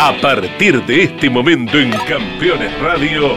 A 0.00 0.12
partir 0.12 0.80
de 0.84 1.02
este 1.02 1.28
momento 1.28 1.76
en 1.76 1.90
Campeones 1.90 2.72
Radio, 2.78 3.36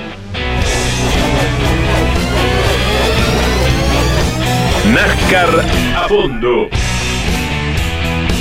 NASCAR 4.94 5.66
a 5.96 6.08
fondo. 6.08 6.70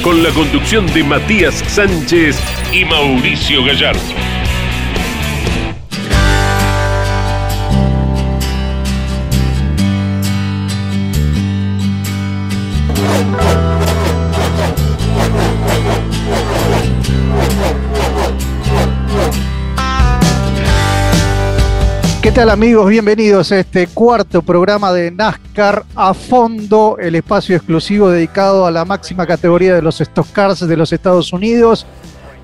Con 0.03 0.23
la 0.23 0.29
conducción 0.33 0.87
de 0.93 1.03
Matías 1.03 1.65
Sánchez 1.67 2.39
y 2.75 2.85
Mauricio 2.85 3.65
Gallardo. 3.65 4.30
¿Qué 22.31 22.37
tal 22.37 22.51
amigos? 22.51 22.89
Bienvenidos 22.89 23.51
a 23.51 23.59
este 23.59 23.89
cuarto 23.89 24.41
programa 24.41 24.93
de 24.93 25.11
NASCAR 25.11 25.85
a 25.97 26.15
fondo, 26.15 26.97
el 27.01 27.17
espacio 27.17 27.57
exclusivo 27.57 28.09
dedicado 28.09 28.67
a 28.67 28.71
la 28.71 28.85
máxima 28.85 29.27
categoría 29.27 29.75
de 29.75 29.83
los 29.83 30.01
Stock 30.01 30.29
Cars 30.31 30.61
de 30.61 30.77
los 30.77 30.93
Estados 30.93 31.33
Unidos. 31.33 31.89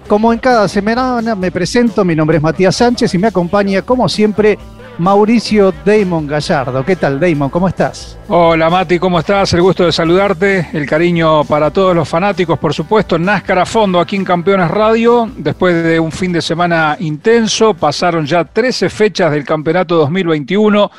Como 0.08 0.32
en 0.32 0.40
cada 0.40 0.66
semana 0.66 1.36
me 1.36 1.52
presento, 1.52 2.04
mi 2.04 2.16
nombre 2.16 2.38
es 2.38 2.42
Matías 2.42 2.74
Sánchez 2.74 3.14
y 3.14 3.18
me 3.18 3.28
acompaña 3.28 3.80
como 3.82 4.08
siempre 4.08 4.58
Mauricio 4.98 5.74
Damon 5.84 6.26
Gallardo. 6.26 6.84
¿Qué 6.84 6.96
tal, 6.96 7.20
Damon? 7.20 7.50
¿Cómo 7.50 7.68
estás? 7.68 8.18
Hola, 8.28 8.70
Mati, 8.70 8.98
¿cómo 8.98 9.18
estás? 9.18 9.52
El 9.52 9.60
gusto 9.60 9.84
de 9.84 9.92
saludarte. 9.92 10.68
El 10.72 10.86
cariño 10.86 11.44
para 11.44 11.70
todos 11.70 11.94
los 11.94 12.08
fanáticos, 12.08 12.58
por 12.58 12.72
supuesto. 12.72 13.18
NASCAR 13.18 13.58
a 13.58 13.66
fondo 13.66 14.00
aquí 14.00 14.16
en 14.16 14.24
Campeones 14.24 14.70
Radio. 14.70 15.30
Después 15.36 15.84
de 15.84 16.00
un 16.00 16.10
fin 16.10 16.32
de 16.32 16.40
semana 16.40 16.96
intenso, 16.98 17.74
pasaron 17.74 18.24
ya 18.24 18.44
13 18.44 18.88
fechas 18.88 19.30
del 19.30 19.44
campeonato 19.44 19.96
2021. 19.96 20.90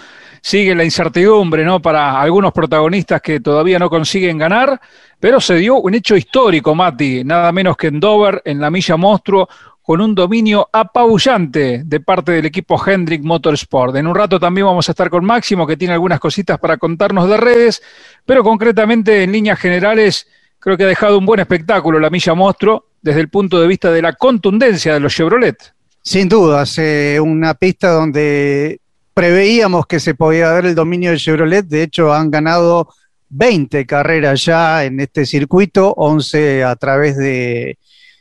Sigue 0.41 0.75
la 0.75 0.83
incertidumbre, 0.83 1.65
¿no? 1.65 1.81
Para 1.81 2.21
algunos 2.21 2.53
protagonistas 2.53 3.19
que 3.19 3.39
todavía 3.39 3.79
no 3.79 3.89
consiguen 3.89 4.37
ganar, 4.37 4.79
pero 5.19 5.41
se 5.41 5.55
dio 5.55 5.77
un 5.77 5.95
hecho 5.95 6.15
histórico, 6.15 6.75
Mati, 6.75 7.23
nada 7.23 7.51
menos 7.51 7.75
que 7.75 7.87
en 7.87 7.99
Dover, 7.99 8.43
en 8.45 8.61
la 8.61 8.69
Milla 8.69 8.95
Monstruo, 8.95 9.49
con 9.87 10.01
un 10.01 10.13
dominio 10.13 10.67
apabullante 10.73 11.81
de 11.85 11.99
parte 12.01 12.33
del 12.33 12.45
equipo 12.45 12.77
Hendrick 12.85 13.23
Motorsport. 13.23 13.95
En 13.95 14.05
un 14.07 14.15
rato 14.15 14.37
también 14.37 14.67
vamos 14.67 14.89
a 14.89 14.91
estar 14.91 15.09
con 15.09 15.23
Máximo, 15.23 15.65
que 15.65 15.77
tiene 15.77 15.93
algunas 15.93 16.19
cositas 16.19 16.59
para 16.59 16.75
contarnos 16.75 17.29
de 17.29 17.37
redes, 17.37 17.81
pero 18.25 18.43
concretamente 18.43 19.23
en 19.23 19.31
líneas 19.31 19.57
generales 19.57 20.27
creo 20.59 20.75
que 20.75 20.83
ha 20.83 20.87
dejado 20.87 21.17
un 21.17 21.25
buen 21.25 21.39
espectáculo 21.39 22.01
la 22.01 22.09
Milla 22.09 22.33
Monstruo 22.33 22.87
desde 23.01 23.21
el 23.21 23.29
punto 23.29 23.61
de 23.61 23.67
vista 23.67 23.89
de 23.89 24.01
la 24.01 24.11
contundencia 24.11 24.93
de 24.93 24.99
los 24.99 25.15
Chevrolet. 25.15 25.55
Sin 26.01 26.27
dudas, 26.27 26.77
una 27.21 27.53
pista 27.53 27.91
donde 27.91 28.81
preveíamos 29.13 29.87
que 29.87 30.01
se 30.01 30.15
podía 30.15 30.51
ver 30.51 30.65
el 30.65 30.75
dominio 30.75 31.11
de 31.11 31.17
Chevrolet, 31.17 31.65
de 31.65 31.83
hecho 31.83 32.13
han 32.13 32.29
ganado 32.29 32.89
20 33.29 33.85
carreras 33.85 34.43
ya 34.43 34.83
en 34.83 34.99
este 34.99 35.25
circuito, 35.25 35.93
11 35.95 36.65
a 36.65 36.75
través 36.75 37.15
de 37.15 37.77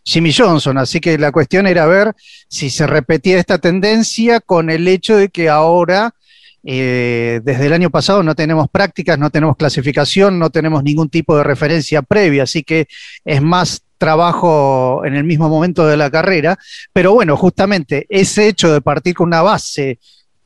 Jimmy 0.06 0.32
Johnson. 0.32 0.78
Así 0.78 1.00
que 1.00 1.18
la 1.18 1.32
cuestión 1.32 1.66
era 1.66 1.84
ver 1.86 2.14
si 2.48 2.70
se 2.70 2.86
repetía 2.86 3.38
esta 3.38 3.58
tendencia 3.58 4.40
con 4.40 4.70
el 4.70 4.86
hecho 4.86 5.16
de 5.16 5.28
que 5.28 5.48
ahora, 5.48 6.14
eh, 6.64 7.40
desde 7.42 7.66
el 7.66 7.72
año 7.72 7.90
pasado, 7.90 8.22
no 8.22 8.34
tenemos 8.34 8.68
prácticas, 8.70 9.18
no 9.18 9.30
tenemos 9.30 9.56
clasificación, 9.56 10.38
no 10.38 10.50
tenemos 10.50 10.84
ningún 10.84 11.10
tipo 11.10 11.36
de 11.36 11.42
referencia 11.42 12.02
previa. 12.02 12.44
Así 12.44 12.62
que 12.62 12.86
es 13.24 13.42
más 13.42 13.82
trabajo 13.98 15.02
en 15.04 15.16
el 15.16 15.24
mismo 15.24 15.48
momento 15.48 15.86
de 15.86 15.96
la 15.96 16.10
carrera. 16.10 16.56
Pero 16.92 17.12
bueno, 17.12 17.36
justamente 17.36 18.06
ese 18.08 18.46
hecho 18.46 18.72
de 18.72 18.80
partir 18.80 19.14
con 19.14 19.26
una 19.26 19.42
base 19.42 19.98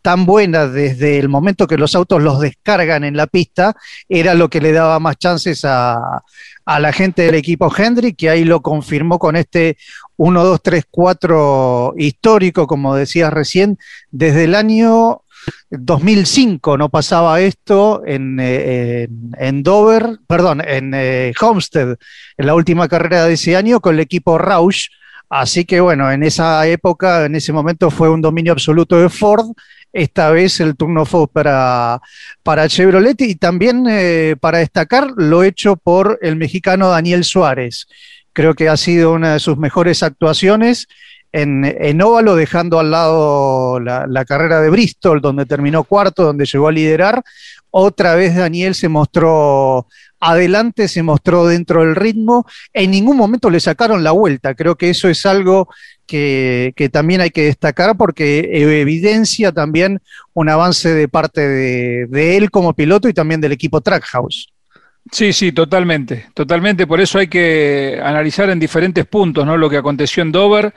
tan 0.02 0.24
buena 0.24 0.66
desde 0.66 1.18
el 1.18 1.28
momento 1.28 1.66
que 1.66 1.76
los 1.76 1.94
autos 1.94 2.22
los 2.22 2.40
descargan 2.40 3.04
en 3.04 3.16
la 3.16 3.26
pista, 3.26 3.76
era 4.08 4.34
lo 4.34 4.48
que 4.48 4.60
le 4.60 4.72
daba 4.72 4.98
más 4.98 5.18
chances 5.18 5.64
a, 5.64 6.22
la 6.66 6.92
gente 6.92 7.22
del 7.22 7.34
equipo 7.34 7.72
Hendrick, 7.76 8.16
que 8.16 8.30
ahí 8.30 8.44
lo 8.44 8.60
confirmó 8.60 9.18
con 9.18 9.36
este 9.36 9.76
1, 10.16 10.44
2, 10.44 10.62
3, 10.62 10.84
4 10.90 11.94
histórico, 11.96 12.66
como 12.66 12.94
decías 12.94 13.32
recién, 13.32 13.78
desde 14.10 14.44
el 14.44 14.54
año 14.54 15.22
2005 15.70 16.76
no 16.76 16.88
pasaba 16.88 17.40
esto 17.40 18.02
en, 18.04 18.38
eh, 18.40 19.08
Dover, 19.08 20.18
perdón, 20.26 20.62
en 20.66 20.92
eh, 20.94 21.32
Homestead, 21.40 21.96
en 22.36 22.46
la 22.46 22.54
última 22.54 22.88
carrera 22.88 23.24
de 23.24 23.34
ese 23.34 23.56
año 23.56 23.80
con 23.80 23.94
el 23.94 24.00
equipo 24.00 24.38
Roush. 24.38 24.88
Así 25.28 25.64
que 25.64 25.80
bueno, 25.80 26.10
en 26.10 26.24
esa 26.24 26.66
época, 26.66 27.24
en 27.24 27.36
ese 27.36 27.52
momento 27.52 27.90
fue 27.90 28.10
un 28.10 28.20
dominio 28.20 28.52
absoluto 28.52 29.00
de 29.00 29.08
Ford 29.08 29.46
esta 29.92 30.30
vez 30.30 30.60
el 30.60 30.76
turno 30.76 31.04
fue 31.04 31.26
para, 31.28 32.00
Chevrolet 32.68 33.20
y 33.22 33.34
también 33.34 33.86
eh, 33.88 34.36
para 34.40 34.58
destacar 34.58 35.12
lo 35.16 35.42
hecho 35.42 35.76
por 35.76 36.18
el 36.22 36.36
mexicano 36.36 36.88
Daniel 36.88 37.24
Suárez. 37.24 37.86
Creo 38.32 38.54
que 38.54 38.68
ha 38.68 38.76
sido 38.76 39.12
una 39.12 39.34
de 39.34 39.40
sus 39.40 39.58
mejores 39.58 40.02
actuaciones 40.02 40.86
en, 41.32 41.64
en 41.64 42.02
óvalo, 42.02 42.36
dejando 42.36 42.78
al 42.78 42.90
lado 42.90 43.80
la, 43.80 44.06
la, 44.06 44.24
carrera 44.24 44.60
de 44.60 44.70
Bristol, 44.70 45.20
donde 45.20 45.46
terminó 45.46 45.84
cuarto, 45.84 46.24
donde 46.24 46.46
llegó 46.46 46.68
a 46.68 46.72
liderar. 46.72 47.22
Otra 47.70 48.14
vez 48.14 48.34
Daniel 48.34 48.74
se 48.74 48.88
mostró 48.88 49.86
adelante, 50.18 50.88
se 50.88 51.02
mostró 51.02 51.46
dentro 51.46 51.80
del 51.80 51.96
ritmo. 51.96 52.46
En 52.72 52.90
ningún 52.90 53.16
momento 53.16 53.48
le 53.48 53.60
sacaron 53.60 54.04
la 54.04 54.10
vuelta. 54.10 54.54
Creo 54.54 54.76
que 54.76 54.90
eso 54.90 55.08
es 55.08 55.24
algo 55.24 55.68
que, 56.10 56.90
también 56.92 57.20
hay 57.20 57.30
que 57.30 57.44
destacar 57.44 57.96
porque 57.96 58.48
evidencia 58.80 59.52
también 59.52 60.00
un 60.34 60.48
avance 60.48 60.92
de 60.92 61.08
parte 61.08 61.40
de, 61.48 62.36
él 62.36 62.50
como 62.50 62.74
piloto 62.74 63.08
y 63.08 63.14
también 63.14 63.40
del 63.40 63.52
equipo 63.52 63.80
Trackhouse. 63.80 64.48
Sí, 65.12 65.32
sí, 65.32 65.52
totalmente, 65.52 66.26
totalmente. 66.34 66.86
Por 66.86 67.00
eso 67.00 67.18
hay 67.18 67.28
que 67.28 68.00
analizar 68.02 68.50
en 68.50 68.58
diferentes 68.58 69.06
puntos 69.06 69.46
¿no? 69.46 69.56
lo 69.56 69.70
que 69.70 69.78
aconteció 69.78 70.22
en 70.22 70.32
Dover 70.32 70.74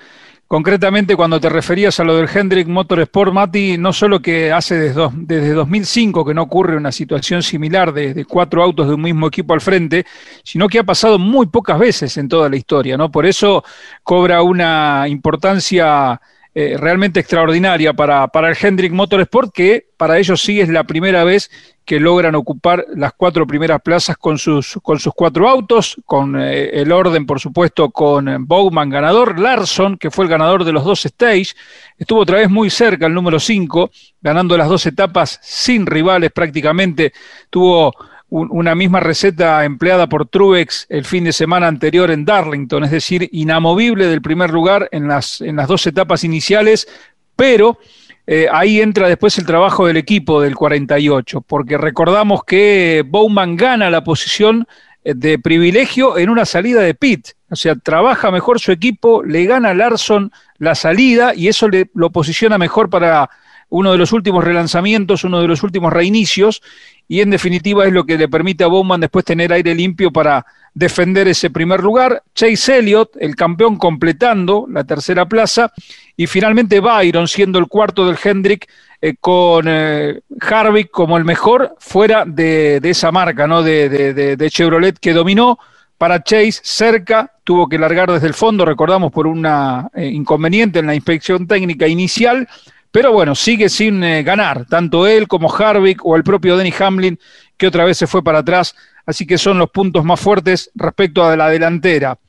Concretamente, 0.53 1.16
cuando 1.16 1.40
te 1.40 1.50
referías 1.50 2.00
a 2.00 2.03
lo 2.03 2.16
del 2.16 2.30
Hendrick 2.31 2.68
Motorsport, 2.68 3.34
Mati, 3.34 3.75
no 3.80 3.91
solo 3.91 4.22
que 4.22 4.52
hace 4.52 4.78
desde, 4.78 5.09
desde 5.16 5.52
2005 5.52 6.24
que 6.24 6.36
no 6.36 6.44
ocurre 6.44 6.78
una 6.78 6.91
situación 6.91 7.41
similar 7.41 7.91
de, 7.91 8.24
cuatro 8.25 8.62
autos 8.62 8.88
de 8.88 8.94
un 8.94 9.02
mismo 9.02 9.25
equipo 9.25 9.56
al 9.56 9.62
frente, 9.62 10.06
sino 10.44 10.68
que 10.68 10.78
ha 10.78 10.84
pasado 10.84 11.18
muy 11.18 11.47
pocas 11.47 11.80
veces 11.80 12.18
en 12.18 12.30
toda 12.30 12.50
la 12.50 12.56
historia, 12.56 12.97
¿no? 12.97 13.09
Por 13.09 13.25
eso 13.25 13.64
cobra 14.03 14.44
una 14.44 15.08
importancia 15.08 16.22
eh, 16.56 16.75
realmente 16.78 17.19
extraordinaria 17.19 17.94
para, 17.94 18.28
para 18.28 18.50
el 18.50 18.58
Hendrick 18.59 18.91
Motorsport, 18.91 19.52
que 19.52 19.88
para 19.97 20.19
ellos 20.19 20.41
sí 20.41 20.62
es 20.62 20.69
la 20.69 20.84
primera 20.84 21.24
vez 21.24 21.50
que 21.86 22.00
logran 22.00 22.36
ocupar 22.36 22.86
las 22.96 23.14
cuatro 23.14 23.46
primeras 23.46 23.81
plazas 23.81 24.18
con 24.18 24.38
sus, 24.38 24.80
con 24.81 25.00
sus 25.00 25.14
cuatro 25.14 25.50
autos, 25.50 25.97
con 26.06 26.40
eh, 26.40 26.69
el 26.74 26.91
orden, 26.91 27.25
por 27.25 27.40
supuesto, 27.40 27.90
con 27.90 28.47
Bowman 28.47 28.90
ganador, 28.90 29.40
Larson, 29.40 29.97
que 29.97 30.12
fue 30.12 30.25
el 30.25 30.31
ganador 30.31 30.64
de 30.64 30.72
los 30.72 30.84
dos 30.84 31.06
stage, 31.06 31.56
estuvo 31.97 32.19
otra 32.19 32.38
vez 32.38 32.50
muy 32.50 32.70
cerca, 32.70 33.08
el 33.08 33.14
número 33.14 33.40
5, 33.40 33.91
ganando 34.22 34.58
las 34.58 34.70
dos 34.70 34.85
etapas 34.85 35.40
sin 35.41 35.85
rivales 35.85 36.31
prácticamente, 36.31 37.14
tuvo 37.50 37.94
una 38.36 38.74
misma 38.74 39.00
receta 39.00 39.64
empleada 39.64 40.10
por 40.10 40.28
Truex 40.28 40.88
el 40.90 41.06
fin 41.06 41.24
de 41.24 41.34
semana 41.34 41.68
anterior 41.68 42.10
en 42.10 42.26
Darlington, 42.26 42.84
es 42.84 42.90
decir, 42.90 43.30
inamovible 43.32 44.08
del 44.08 44.24
primer 44.24 44.50
lugar 44.50 44.90
en 44.92 45.08
las, 45.08 45.40
en 45.42 45.56
las 45.56 45.68
dos 45.68 45.86
etapas 45.86 46.24
iniciales, 46.24 46.88
pero 47.36 47.78
eh, 48.26 48.48
ahí 48.52 48.82
entra 48.82 49.08
después 49.08 49.38
el 49.38 49.46
trabajo 49.46 49.86
del 49.86 49.98
equipo 49.98 50.42
del 50.42 50.56
48, 50.56 51.42
porque 51.42 51.78
recordamos 51.78 52.44
que 52.44 53.04
Bowman 53.06 53.56
gana 53.56 53.92
la 53.92 54.04
posición 54.04 54.68
eh, 55.04 55.14
de 55.16 55.38
privilegio 55.38 56.18
en 56.18 56.32
una 56.32 56.46
salida 56.46 56.82
de 56.82 56.96
pit. 56.96 57.28
O 57.52 57.56
sea, 57.56 57.76
trabaja 57.76 58.32
mejor 58.32 58.59
su 58.59 58.72
equipo, 58.72 59.22
le 59.22 59.46
gana 59.46 59.70
a 59.70 59.74
Larson 59.76 60.32
la 60.58 60.74
salida 60.74 61.36
y 61.36 61.50
eso 61.50 61.70
le, 61.70 61.91
lo 61.94 62.09
posiciona 62.09 62.58
mejor 62.58 62.90
para 62.90 63.29
uno 63.73 63.91
de 63.91 63.97
los 63.97 64.14
últimos 64.14 64.43
relanzamientos, 64.43 65.23
uno 65.23 65.41
de 65.41 65.47
los 65.47 65.64
últimos 65.64 65.91
reinicios, 65.91 66.61
y 67.08 67.22
en 67.22 67.31
definitiva 67.31 67.87
es 67.87 67.91
lo 67.91 68.05
que 68.05 68.20
le 68.20 68.28
permite 68.28 68.64
a 68.64 68.67
Bowman 68.67 69.02
después 69.02 69.25
tener 69.25 69.52
aire 69.52 69.73
limpio 69.73 70.11
para 70.11 70.46
defender 70.75 71.28
ese 71.28 71.49
primer 71.49 71.81
lugar. 71.81 72.22
Chase 72.35 72.78
Elliott, 72.78 73.17
el 73.20 73.35
campeón, 73.35 73.78
completando 73.78 74.67
la 74.70 74.84
tercera 74.84 75.25
plaza, 75.25 75.73
y 76.16 76.28
finalmente 76.28 76.81
Byron 76.81 77.28
siendo 77.28 77.58
el 77.58 77.66
cuarto 77.66 78.05
del 78.05 78.17
Hendrick 78.23 78.70
eh, 79.02 79.16
con 79.20 79.66
eh, 79.67 80.22
Harvick 80.40 80.91
como 80.91 81.17
el 81.17 81.26
mejor 81.26 81.76
fuera 81.79 82.26
de, 82.28 82.79
esa 82.84 83.11
marca 83.11 83.47
¿no? 83.47 83.64
De, 83.64 84.47
Chevrolet 84.52 84.99
que 84.99 85.14
dominó. 85.14 85.58
Para 85.97 86.22
Chase 86.22 86.59
cerca, 86.61 87.31
tuvo 87.43 87.67
que 87.67 87.79
largar 87.79 88.11
desde 88.11 88.28
el 88.28 88.34
fondo, 88.34 88.66
recordamos 88.66 89.11
por 89.11 89.26
un 89.26 89.46
eh, 89.46 90.09
inconveniente 90.09 90.79
en 90.79 90.85
la 90.85 90.96
inspección 90.96 91.47
técnica 91.47 91.87
inicial, 91.87 92.47
pero 92.93 93.11
bueno, 93.11 93.34
sigue 93.34 93.69
sin 93.69 94.01
ganar, 94.23 94.67
tanto 94.67 95.07
él 95.07 95.28
como 95.28 95.51
Harvick 95.51 96.05
o 96.05 96.16
el 96.16 96.23
propio 96.23 96.55
Denny 96.55 96.72
Hamlin, 96.78 97.17
que 97.57 97.66
otra 97.66 97.85
vez 97.85 97.97
se 97.97 98.05
fue 98.05 98.23
para 98.23 98.37
atrás, 98.40 98.75
así 99.07 99.25
que 99.25 99.40
son 99.40 99.57
los 99.57 99.72
puntos 99.72 100.05
más 100.05 100.19
fuertes 100.19 100.69
respecto 100.75 101.23
a 101.23 101.35
la 101.35 101.49
delantera. 101.49 102.19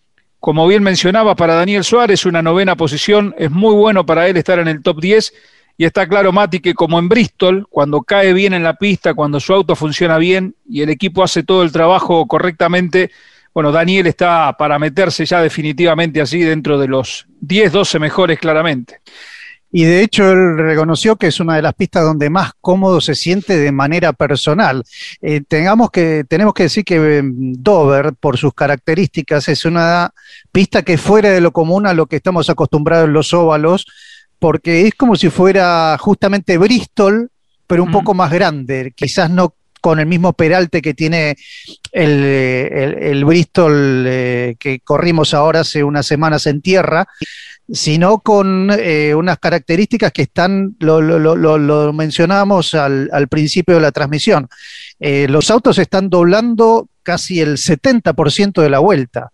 Como 0.40 0.66
bien 0.66 0.82
mencionaba, 0.82 1.36
para 1.36 1.52
Daniel 1.52 1.84
Suárez, 1.84 2.24
una 2.24 2.40
novena 2.40 2.76
posición, 2.76 3.34
es 3.36 3.50
muy 3.50 3.74
bueno 3.74 4.06
para 4.06 4.26
él 4.26 4.38
estar 4.38 4.58
en 4.58 4.68
el 4.68 4.82
top 4.82 5.02
10 5.02 5.34
y 5.76 5.84
está 5.84 6.08
claro, 6.08 6.32
Mati, 6.32 6.60
que 6.60 6.72
como 6.72 6.98
en 6.98 7.10
Bristol, 7.10 7.66
cuando 7.68 8.00
cae 8.00 8.32
bien 8.32 8.54
en 8.54 8.62
la 8.62 8.76
pista, 8.76 9.12
cuando 9.12 9.40
su 9.40 9.52
auto 9.52 9.76
funciona 9.76 10.16
bien 10.16 10.54
y 10.66 10.80
el 10.80 10.88
equipo 10.88 11.22
hace 11.22 11.42
todo 11.42 11.62
el 11.62 11.72
trabajo 11.72 12.26
correctamente, 12.26 13.10
bueno, 13.52 13.70
Daniel 13.70 14.06
está 14.06 14.56
para 14.58 14.78
meterse 14.78 15.26
ya 15.26 15.42
definitivamente 15.42 16.22
así 16.22 16.40
dentro 16.40 16.78
de 16.78 16.88
los 16.88 17.26
10, 17.40 17.70
12 17.70 17.98
mejores 17.98 18.38
claramente. 18.38 19.02
Y 19.76 19.82
de 19.82 20.02
hecho 20.04 20.30
él 20.30 20.56
reconoció 20.56 21.16
que 21.16 21.26
es 21.26 21.40
una 21.40 21.56
de 21.56 21.62
las 21.62 21.74
pistas 21.74 22.04
donde 22.04 22.30
más 22.30 22.52
cómodo 22.60 23.00
se 23.00 23.16
siente 23.16 23.58
de 23.58 23.72
manera 23.72 24.12
personal. 24.12 24.84
Eh, 25.20 25.40
tengamos 25.48 25.90
que, 25.90 26.22
tenemos 26.28 26.54
que 26.54 26.62
decir 26.62 26.84
que 26.84 27.18
em, 27.18 27.54
Dover, 27.54 28.12
por 28.14 28.38
sus 28.38 28.54
características, 28.54 29.48
es 29.48 29.64
una 29.64 30.14
pista 30.52 30.82
que 30.82 30.96
fuera 30.96 31.30
de 31.30 31.40
lo 31.40 31.50
común 31.50 31.88
a 31.88 31.92
lo 31.92 32.06
que 32.06 32.14
estamos 32.14 32.48
acostumbrados 32.48 33.08
en 33.08 33.14
los 33.14 33.34
óvalos, 33.34 33.84
porque 34.38 34.86
es 34.86 34.94
como 34.94 35.16
si 35.16 35.28
fuera 35.28 35.98
justamente 35.98 36.56
Bristol, 36.56 37.32
pero 37.66 37.82
un 37.82 37.90
poco 37.90 38.14
más 38.14 38.30
grande, 38.30 38.92
quizás 38.94 39.28
no 39.28 39.54
con 39.84 40.00
el 40.00 40.06
mismo 40.06 40.32
peralte 40.32 40.80
que 40.80 40.94
tiene 40.94 41.36
el, 41.92 43.22
Bristol 43.26 44.06
eh, 44.06 44.56
que 44.58 44.80
corrimos 44.80 45.34
ahora 45.34 45.60
hace 45.60 45.84
unas 45.84 46.06
semanas 46.06 46.46
en 46.46 46.62
tierra, 46.62 47.06
sino 47.70 48.20
con 48.20 48.70
eh, 48.72 49.14
unas 49.14 49.38
características 49.38 50.10
que 50.10 50.22
están, 50.22 50.74
lo, 50.78 51.02
lo, 51.02 51.36
lo, 51.36 51.92
mencionábamos 51.92 52.72
al, 52.72 53.28
principio 53.28 53.74
de 53.74 53.82
la 53.82 53.92
transmisión. 53.92 54.48
Eh, 55.00 55.26
los 55.28 55.50
autos 55.50 55.76
están 55.76 56.08
doblando 56.08 56.88
casi 57.02 57.42
el 57.42 57.58
70% 57.58 58.62
de 58.62 58.70
la 58.70 58.78
vuelta. 58.78 59.32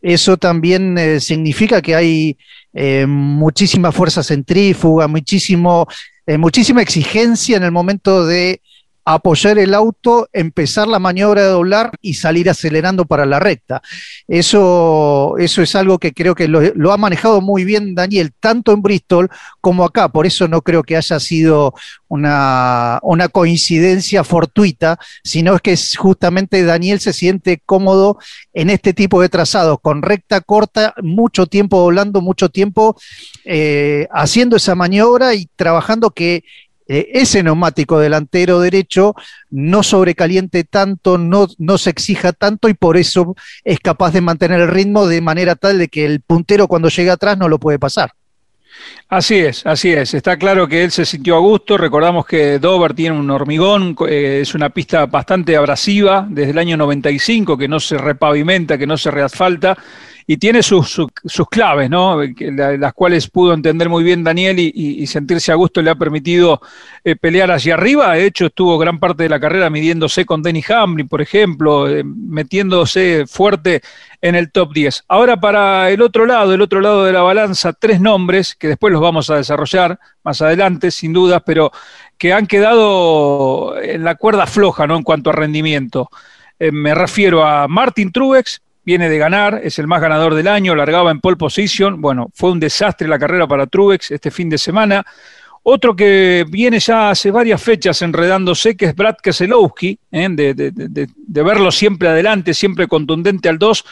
Eso 0.00 0.36
también 0.36 1.20
significa 1.20 1.82
que 1.82 1.96
hay 1.96 2.36
muchísima 3.08 3.90
fuerza 3.90 4.22
centrífuga, 4.22 5.08
muchísimo, 5.08 5.88
muchísima 6.38 6.82
exigencia 6.82 7.56
en 7.56 7.64
el 7.64 7.72
momento 7.72 8.24
de 8.24 8.60
apoyar 9.14 9.58
el 9.58 9.74
auto, 9.74 10.28
empezar 10.32 10.86
la 10.86 10.98
maniobra 10.98 11.42
de 11.42 11.48
doblar 11.48 11.92
y 12.02 12.14
salir 12.14 12.50
acelerando 12.50 13.06
para 13.06 13.24
la 13.24 13.38
recta. 13.38 13.80
Eso, 14.26 15.36
eso 15.38 15.62
es 15.62 15.74
algo 15.74 15.98
que 15.98 16.12
creo 16.12 16.34
que 16.34 16.46
lo, 16.46 16.92
ha 16.92 16.96
manejado 16.96 17.40
muy 17.40 17.64
bien 17.64 17.94
Daniel, 17.94 18.32
tanto 18.38 18.72
en 18.72 18.82
Bristol 18.82 19.30
como 19.60 19.84
acá. 19.84 20.08
Por 20.08 20.26
eso 20.26 20.46
no 20.46 20.60
creo 20.60 20.82
que 20.82 20.96
haya 20.96 21.18
sido 21.20 21.74
una, 22.08 22.98
una 23.02 23.28
coincidencia 23.28 24.24
fortuita, 24.24 24.98
sino 25.24 25.54
es 25.54 25.62
que 25.62 25.74
justamente 25.96 26.62
Daniel 26.64 27.00
se 27.00 27.12
siente 27.12 27.62
cómodo 27.64 28.18
en 28.52 28.68
este 28.68 28.92
tipo 28.92 29.22
de 29.22 29.28
trazados, 29.28 29.78
con 29.80 30.02
recta 30.02 30.40
corta, 30.42 30.94
mucho 31.02 31.46
tiempo 31.46 31.80
doblando, 31.80 32.20
mucho 32.20 32.48
tiempo 32.50 32.96
eh, 33.44 34.06
haciendo 34.10 34.56
esa 34.56 34.74
maniobra 34.74 35.34
y 35.34 35.46
trabajando 35.56 36.10
que 36.10 36.44
eh, 36.88 37.10
ese 37.12 37.42
neumático 37.42 37.98
delantero 37.98 38.60
derecho 38.60 39.14
no 39.50 39.82
sobrecaliente 39.82 40.64
tanto, 40.64 41.18
no, 41.18 41.46
no 41.58 41.78
se 41.78 41.90
exija 41.90 42.32
tanto 42.32 42.68
y 42.68 42.74
por 42.74 42.96
eso 42.96 43.36
es 43.62 43.78
capaz 43.78 44.12
de 44.12 44.22
mantener 44.22 44.60
el 44.60 44.68
ritmo 44.68 45.06
de 45.06 45.20
manera 45.20 45.54
tal 45.54 45.78
de 45.78 45.88
que 45.88 46.06
el 46.06 46.20
puntero 46.20 46.66
cuando 46.66 46.88
llega 46.88 47.12
atrás 47.12 47.36
no 47.36 47.48
lo 47.48 47.58
puede 47.58 47.78
pasar. 47.78 48.12
Así 49.08 49.36
es, 49.36 49.66
así 49.66 49.90
es. 49.90 50.14
Está 50.14 50.36
claro 50.36 50.68
que 50.68 50.84
él 50.84 50.90
se 50.90 51.04
sintió 51.04 51.36
a 51.36 51.40
gusto. 51.40 51.76
Recordamos 51.76 52.26
que 52.26 52.58
Dover 52.58 52.94
tiene 52.94 53.18
un 53.18 53.30
hormigón, 53.30 53.96
eh, 54.08 54.40
es 54.42 54.54
una 54.54 54.70
pista 54.70 55.06
bastante 55.06 55.56
abrasiva 55.56 56.26
desde 56.28 56.52
el 56.52 56.58
año 56.58 56.76
95, 56.76 57.58
que 57.58 57.68
no 57.68 57.80
se 57.80 57.98
repavimenta, 57.98 58.78
que 58.78 58.86
no 58.86 58.96
se 58.96 59.10
reasfalta 59.10 59.76
y 60.30 60.36
tiene 60.36 60.62
sus, 60.62 60.90
sus, 61.24 61.48
claves, 61.48 61.88
¿no? 61.88 62.20
las 62.22 62.92
cuales 62.92 63.30
pudo 63.30 63.54
entender 63.54 63.88
muy 63.88 64.04
bien 64.04 64.22
Daniel 64.22 64.58
y, 64.58 65.06
sentirse 65.06 65.52
a 65.52 65.54
gusto 65.54 65.80
le 65.80 65.88
ha 65.88 65.94
permitido 65.94 66.60
eh, 67.02 67.16
pelear 67.16 67.50
hacia 67.50 67.72
arriba. 67.72 68.12
De 68.12 68.26
hecho, 68.26 68.44
estuvo 68.44 68.76
gran 68.76 69.00
parte 69.00 69.22
de 69.22 69.30
la 69.30 69.40
carrera 69.40 69.70
midiéndose 69.70 70.26
con 70.26 70.42
Denny 70.42 70.62
Hamlin, 70.68 71.08
por 71.08 71.22
ejemplo, 71.22 71.88
eh, 71.88 72.04
metiéndose 72.04 73.24
fuerte 73.26 73.80
en 74.20 74.34
el 74.34 74.52
top 74.52 74.74
10. 74.74 75.04
Ahora 75.08 75.40
para 75.40 75.88
el 75.88 76.02
otro 76.02 76.26
lado, 76.26 76.52
el 76.52 76.60
otro 76.60 76.82
lado 76.82 77.06
de 77.06 77.14
la 77.14 77.22
balanza, 77.22 77.72
tres 77.72 77.98
nombres 77.98 78.54
que 78.54 78.68
después 78.68 78.92
los 78.92 79.00
vamos 79.00 79.30
a 79.30 79.36
desarrollar 79.36 79.98
más 80.24 80.42
adelante, 80.42 80.90
sin 80.90 81.14
dudas, 81.14 81.42
pero 81.46 81.72
que 82.18 82.34
han 82.34 82.46
quedado 82.46 83.80
en 83.80 84.04
la 84.04 84.16
cuerda 84.16 84.46
floja, 84.46 84.86
¿no? 84.86 84.94
En 84.94 85.04
cuanto 85.04 85.30
a 85.30 85.32
rendimiento. 85.32 86.10
Eh, 86.58 86.70
me 86.70 86.94
refiero 86.94 87.46
a 87.46 87.66
Martin 87.66 88.12
Truex, 88.12 88.60
viene 88.88 89.10
de 89.10 89.18
ganar, 89.18 89.60
es 89.62 89.78
el 89.78 89.86
más 89.86 90.00
ganador 90.00 90.34
del 90.34 90.48
año, 90.48 90.74
largaba 90.74 91.10
en 91.10 91.20
pole 91.20 91.36
position. 91.36 92.00
Bueno, 92.00 92.30
fue 92.32 92.50
un 92.52 92.58
desastre 92.58 93.06
la 93.06 93.18
carrera 93.18 93.46
para 93.46 93.66
Truex 93.66 94.12
este 94.12 94.30
fin 94.30 94.48
de 94.48 94.56
semana. 94.56 95.04
Otro 95.62 95.94
que 95.94 96.46
viene 96.48 96.78
ya 96.80 97.10
hace 97.10 97.30
varias 97.30 97.62
fechas 97.62 98.00
enredándose, 98.00 98.78
que 98.78 98.86
es 98.86 98.96
Brad 98.96 99.16
Keselowski, 99.22 99.98
¿eh? 100.10 100.28
de, 100.30 101.42
verlo 101.44 101.70
siempre 101.70 102.08
adelante, 102.08 102.54
siempre 102.54 102.86
contundente 102.86 103.50
al 103.50 103.58
2, 103.58 103.84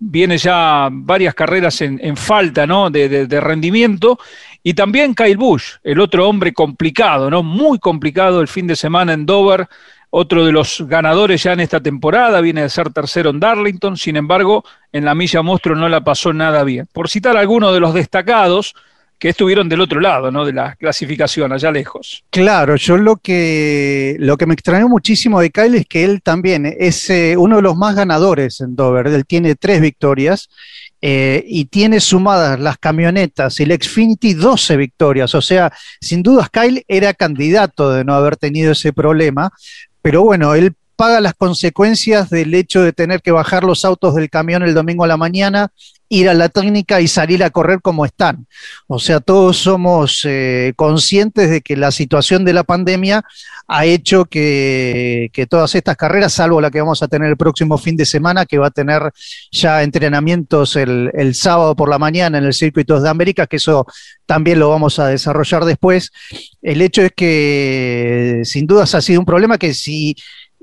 viene 0.00 0.36
ya 0.38 0.88
varias 0.90 1.36
carreras 1.36 1.80
en, 1.80 2.16
falta 2.16 2.66
¿no? 2.66 2.90
de, 2.90 3.40
rendimiento. 3.40 4.18
Y 4.60 4.74
también 4.74 5.14
Kyle 5.14 5.36
Busch, 5.36 5.76
el 5.84 6.00
otro 6.00 6.28
hombre 6.28 6.52
complicado, 6.52 7.30
¿no? 7.30 7.44
muy 7.44 7.78
complicado 7.78 8.40
el 8.40 8.48
fin 8.48 8.66
de 8.66 8.74
semana 8.74 9.12
en 9.12 9.24
Dover, 9.24 9.68
otro 10.14 10.44
de 10.44 10.52
los 10.52 10.82
ganadores 10.86 11.42
ya 11.42 11.54
en 11.54 11.60
esta 11.60 11.80
temporada, 11.80 12.42
viene 12.42 12.60
de 12.60 12.68
ser 12.68 12.92
tercero 12.92 13.30
en 13.30 13.40
Darlington, 13.40 13.96
sin 13.96 14.16
embargo, 14.16 14.62
en 14.92 15.06
la 15.06 15.14
milla 15.14 15.40
monstruo 15.40 15.74
no 15.74 15.88
la 15.88 16.04
pasó 16.04 16.34
nada 16.34 16.64
bien. 16.64 16.86
Por 16.92 17.08
citar 17.08 17.34
algunos 17.38 17.72
de 17.72 17.80
los 17.80 17.94
destacados 17.94 18.74
que 19.18 19.30
estuvieron 19.30 19.70
del 19.70 19.80
otro 19.80 20.00
lado, 20.00 20.30
¿no? 20.30 20.44
De 20.44 20.52
la 20.52 20.74
clasificación, 20.74 21.52
allá 21.52 21.70
lejos. 21.70 22.24
Claro, 22.28 22.76
yo 22.76 22.98
lo 22.98 23.16
que, 23.16 24.16
lo 24.18 24.36
que 24.36 24.44
me 24.46 24.52
extrañó 24.52 24.88
muchísimo 24.88 25.40
de 25.40 25.50
Kyle 25.50 25.76
es 25.76 25.86
que 25.86 26.04
él 26.04 26.20
también 26.22 26.66
es 26.66 27.08
eh, 27.08 27.36
uno 27.38 27.56
de 27.56 27.62
los 27.62 27.76
más 27.76 27.94
ganadores 27.94 28.60
en 28.60 28.76
Dover. 28.76 29.06
Él 29.06 29.24
tiene 29.24 29.54
tres 29.54 29.80
victorias 29.80 30.50
eh, 31.00 31.42
y 31.46 31.66
tiene 31.66 32.00
sumadas 32.00 32.60
las 32.60 32.76
camionetas 32.78 33.60
y 33.60 33.62
el 33.62 33.72
Xfinity 33.80 34.34
12 34.34 34.76
victorias. 34.76 35.34
O 35.36 35.40
sea, 35.40 35.72
sin 36.00 36.22
dudas 36.22 36.50
Kyle 36.50 36.84
era 36.86 37.14
candidato 37.14 37.92
de 37.92 38.04
no 38.04 38.14
haber 38.14 38.36
tenido 38.36 38.72
ese 38.72 38.92
problema, 38.92 39.52
pero 40.02 40.22
bueno, 40.24 40.54
él 40.54 40.74
paga 41.02 41.20
las 41.20 41.34
consecuencias 41.34 42.30
del 42.30 42.54
hecho 42.54 42.80
de 42.80 42.92
tener 42.92 43.22
que 43.22 43.32
bajar 43.32 43.64
los 43.64 43.84
autos 43.84 44.14
del 44.14 44.30
camión 44.30 44.62
el 44.62 44.72
domingo 44.72 45.02
a 45.02 45.08
la 45.08 45.16
mañana, 45.16 45.72
ir 46.08 46.28
a 46.28 46.34
la 46.34 46.48
técnica 46.48 47.00
y 47.00 47.08
salir 47.08 47.42
a 47.42 47.50
correr 47.50 47.80
como 47.82 48.04
están. 48.04 48.46
O 48.86 49.00
sea, 49.00 49.18
todos 49.18 49.56
somos 49.56 50.20
eh, 50.24 50.74
conscientes 50.76 51.50
de 51.50 51.60
que 51.60 51.76
la 51.76 51.90
situación 51.90 52.44
de 52.44 52.52
la 52.52 52.62
pandemia 52.62 53.24
ha 53.66 53.84
hecho 53.84 54.26
que, 54.26 55.28
todas 55.50 55.74
estas 55.74 55.96
carreras, 55.96 56.34
salvo 56.34 56.60
la 56.60 56.70
que 56.70 56.80
vamos 56.80 57.02
a 57.02 57.08
tener 57.08 57.30
el 57.30 57.36
próximo 57.36 57.78
fin 57.78 57.96
de 57.96 58.06
semana, 58.06 58.46
que 58.46 58.58
va 58.58 58.68
a 58.68 58.70
tener 58.70 59.10
ya 59.50 59.82
entrenamientos 59.82 60.76
el, 60.76 61.34
sábado 61.34 61.74
por 61.74 61.88
la 61.88 61.98
mañana 61.98 62.38
en 62.38 62.44
el 62.44 62.54
Circuito 62.54 63.00
de 63.00 63.08
América, 63.08 63.48
que 63.48 63.56
eso 63.56 63.86
también 64.24 64.60
lo 64.60 64.68
vamos 64.68 65.00
a 65.00 65.08
desarrollar 65.08 65.64
después. 65.64 66.12
El 66.60 66.80
hecho 66.80 67.02
es 67.02 67.10
que 67.10 68.42
sin 68.44 68.68
dudas 68.68 68.94
ha 68.94 69.00
sido 69.00 69.18
un 69.18 69.26
problema 69.26 69.58
que 69.58 69.74
si 69.74 70.14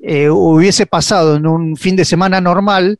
eh, 0.01 0.29
hubiese 0.29 0.85
pasado 0.85 1.35
en 1.35 1.47
un 1.47 1.75
fin 1.75 1.95
de 1.95 2.05
semana 2.05 2.41
normal, 2.41 2.99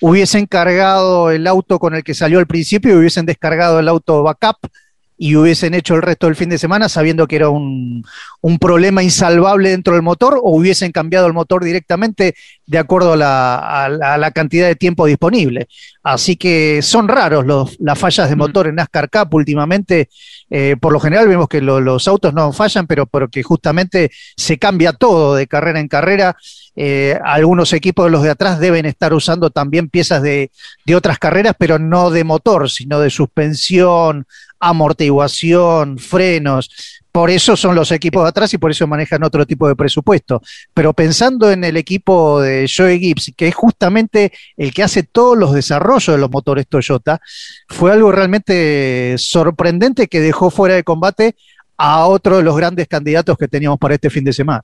hubiesen 0.00 0.46
cargado 0.46 1.30
el 1.30 1.46
auto 1.46 1.78
con 1.78 1.94
el 1.94 2.04
que 2.04 2.14
salió 2.14 2.38
al 2.38 2.46
principio 2.46 2.92
y 2.94 2.98
hubiesen 2.98 3.26
descargado 3.26 3.80
el 3.80 3.88
auto 3.88 4.22
backup 4.22 4.56
y 5.18 5.34
hubiesen 5.34 5.74
hecho 5.74 5.96
el 5.96 6.02
resto 6.02 6.26
del 6.26 6.36
fin 6.36 6.48
de 6.48 6.58
semana 6.58 6.88
sabiendo 6.88 7.26
que 7.26 7.36
era 7.36 7.48
un, 7.50 8.04
problema 8.60 9.02
insalvable 9.02 9.70
dentro 9.70 9.94
del 9.94 10.02
motor 10.02 10.40
o 10.42 10.56
hubiesen 10.56 10.92
cambiado 10.92 11.26
el 11.26 11.32
motor 11.32 11.62
directamente 11.64 12.34
de 12.66 12.78
acuerdo 12.78 13.12
a 13.14 13.16
la, 13.88 14.30
cantidad 14.30 14.68
de 14.68 14.76
tiempo 14.76 15.06
disponible. 15.06 15.68
Así 16.02 16.36
que 16.36 16.80
son 16.82 17.08
raros 17.08 17.44
los, 17.44 17.76
las 17.80 17.98
fallas 17.98 18.28
de 18.30 18.36
mm. 18.36 18.38
motor 18.38 18.66
en 18.68 18.76
NASCAR 18.76 19.10
Cup 19.10 19.34
últimamente. 19.34 20.08
Eh, 20.50 20.76
por 20.80 20.92
lo 20.92 21.00
general 21.00 21.28
vemos 21.28 21.48
que 21.48 21.60
los 21.60 22.08
autos 22.08 22.32
no 22.32 22.52
fallan, 22.52 22.86
pero 22.86 23.06
porque 23.06 23.42
justamente 23.42 24.10
se 24.36 24.58
cambia 24.58 24.92
todo 24.92 25.34
de 25.34 25.46
carrera 25.46 25.80
en 25.80 25.88
carrera. 25.88 26.36
Eh, 26.80 27.18
algunos 27.24 27.72
equipos 27.72 28.04
de 28.04 28.12
los 28.12 28.22
de 28.22 28.30
atrás 28.30 28.60
deben 28.60 28.86
estar 28.86 29.12
usando 29.12 29.50
también 29.50 29.88
piezas 29.88 30.22
de, 30.22 30.52
de 30.86 30.94
otras 30.94 31.18
carreras, 31.18 31.56
pero 31.58 31.80
no 31.80 32.10
de 32.10 32.22
motor, 32.22 32.70
sino 32.70 33.00
de 33.00 33.10
suspensión, 33.10 34.28
amortiguación, 34.60 35.98
frenos. 35.98 36.70
Por 37.10 37.30
eso 37.30 37.56
son 37.56 37.74
los 37.74 37.90
equipos 37.90 38.22
de 38.22 38.28
atrás 38.28 38.54
y 38.54 38.58
por 38.58 38.70
eso 38.70 38.86
manejan 38.86 39.24
otro 39.24 39.44
tipo 39.44 39.66
de 39.66 39.74
presupuesto. 39.74 40.40
Pero 40.72 40.92
pensando 40.92 41.50
en 41.50 41.64
el 41.64 41.76
equipo 41.76 42.40
de 42.40 42.70
Joe 42.72 42.96
Gibbs, 42.96 43.32
que 43.36 43.48
es 43.48 43.56
justamente 43.56 44.30
el 44.56 44.72
que 44.72 44.84
hace 44.84 45.02
todos 45.02 45.36
los 45.36 45.52
desarrollos 45.52 46.14
de 46.14 46.18
los 46.18 46.30
motores 46.30 46.68
Toyota, 46.68 47.20
fue 47.68 47.90
algo 47.90 48.12
realmente 48.12 49.16
sorprendente 49.18 50.06
que 50.06 50.20
dejó 50.20 50.48
fuera 50.48 50.76
de 50.76 50.84
combate 50.84 51.34
a 51.76 52.06
otro 52.06 52.36
de 52.36 52.44
los 52.44 52.56
grandes 52.56 52.86
candidatos 52.86 53.36
que 53.36 53.48
teníamos 53.48 53.80
para 53.80 53.94
este 53.94 54.10
fin 54.10 54.22
de 54.22 54.32
semana. 54.32 54.62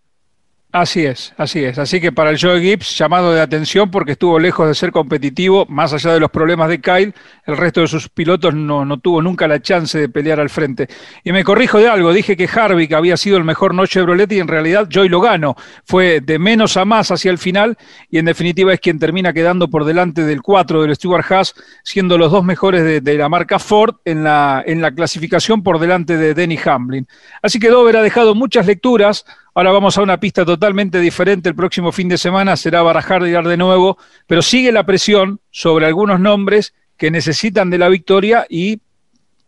Así 0.74 1.06
es, 1.06 1.32
así 1.36 1.62
es. 1.62 1.78
Así 1.78 2.00
que 2.00 2.10
para 2.10 2.30
el 2.30 2.36
Joe 2.36 2.60
Gibbs, 2.60 2.98
llamado 2.98 3.32
de 3.32 3.40
atención 3.40 3.92
porque 3.92 4.10
estuvo 4.10 4.40
lejos 4.40 4.66
de 4.66 4.74
ser 4.74 4.90
competitivo, 4.90 5.66
más 5.68 5.92
allá 5.92 6.12
de 6.12 6.18
los 6.18 6.32
problemas 6.32 6.68
de 6.68 6.80
Kyle, 6.80 7.14
el 7.46 7.56
resto 7.56 7.82
de 7.82 7.86
sus 7.86 8.08
pilotos 8.08 8.56
no, 8.56 8.84
no 8.84 8.98
tuvo 8.98 9.22
nunca 9.22 9.46
la 9.46 9.62
chance 9.62 9.96
de 9.96 10.08
pelear 10.08 10.40
al 10.40 10.50
frente. 10.50 10.88
Y 11.22 11.30
me 11.30 11.44
corrijo 11.44 11.78
de 11.78 11.86
algo, 11.86 12.12
dije 12.12 12.36
que 12.36 12.48
Harvick 12.52 12.92
había 12.92 13.16
sido 13.16 13.36
el 13.36 13.44
mejor 13.44 13.72
noche 13.72 14.00
Chevrolet 14.00 14.32
y 14.32 14.40
en 14.40 14.48
realidad 14.48 14.88
Joy 14.90 15.08
Logano 15.08 15.54
fue 15.84 16.20
de 16.20 16.40
menos 16.40 16.76
a 16.76 16.84
más 16.84 17.12
hacia 17.12 17.30
el 17.30 17.38
final 17.38 17.78
y 18.10 18.18
en 18.18 18.24
definitiva 18.24 18.74
es 18.74 18.80
quien 18.80 18.98
termina 18.98 19.32
quedando 19.32 19.70
por 19.70 19.84
delante 19.84 20.24
del 20.24 20.42
4 20.42 20.82
del 20.82 20.96
Stuart 20.96 21.30
Haas, 21.30 21.54
siendo 21.84 22.18
los 22.18 22.32
dos 22.32 22.42
mejores 22.42 22.82
de, 22.82 23.00
de 23.00 23.14
la 23.14 23.28
marca 23.28 23.60
Ford 23.60 23.94
en 24.04 24.24
la, 24.24 24.64
en 24.66 24.82
la 24.82 24.92
clasificación 24.92 25.62
por 25.62 25.78
delante 25.78 26.16
de 26.16 26.34
Denny 26.34 26.58
Hamlin. 26.64 27.06
Así 27.42 27.60
que 27.60 27.68
Dover 27.68 27.96
ha 27.98 28.02
dejado 28.02 28.34
muchas 28.34 28.66
lecturas 28.66 29.24
Ahora 29.54 29.70
vamos 29.70 29.96
a 29.96 30.02
una 30.02 30.18
pista 30.18 30.44
totalmente 30.44 30.98
diferente 30.98 31.48
el 31.48 31.54
próximo 31.54 31.92
fin 31.92 32.08
de 32.08 32.18
semana, 32.18 32.56
será 32.56 32.82
barajar 32.82 33.22
de 33.22 33.30
ir 33.30 33.42
de 33.42 33.56
nuevo, 33.56 33.96
pero 34.26 34.42
sigue 34.42 34.72
la 34.72 34.84
presión 34.84 35.40
sobre 35.50 35.86
algunos 35.86 36.18
nombres 36.18 36.74
que 36.96 37.10
necesitan 37.10 37.70
de 37.70 37.78
la 37.78 37.88
victoria 37.88 38.46
y 38.48 38.80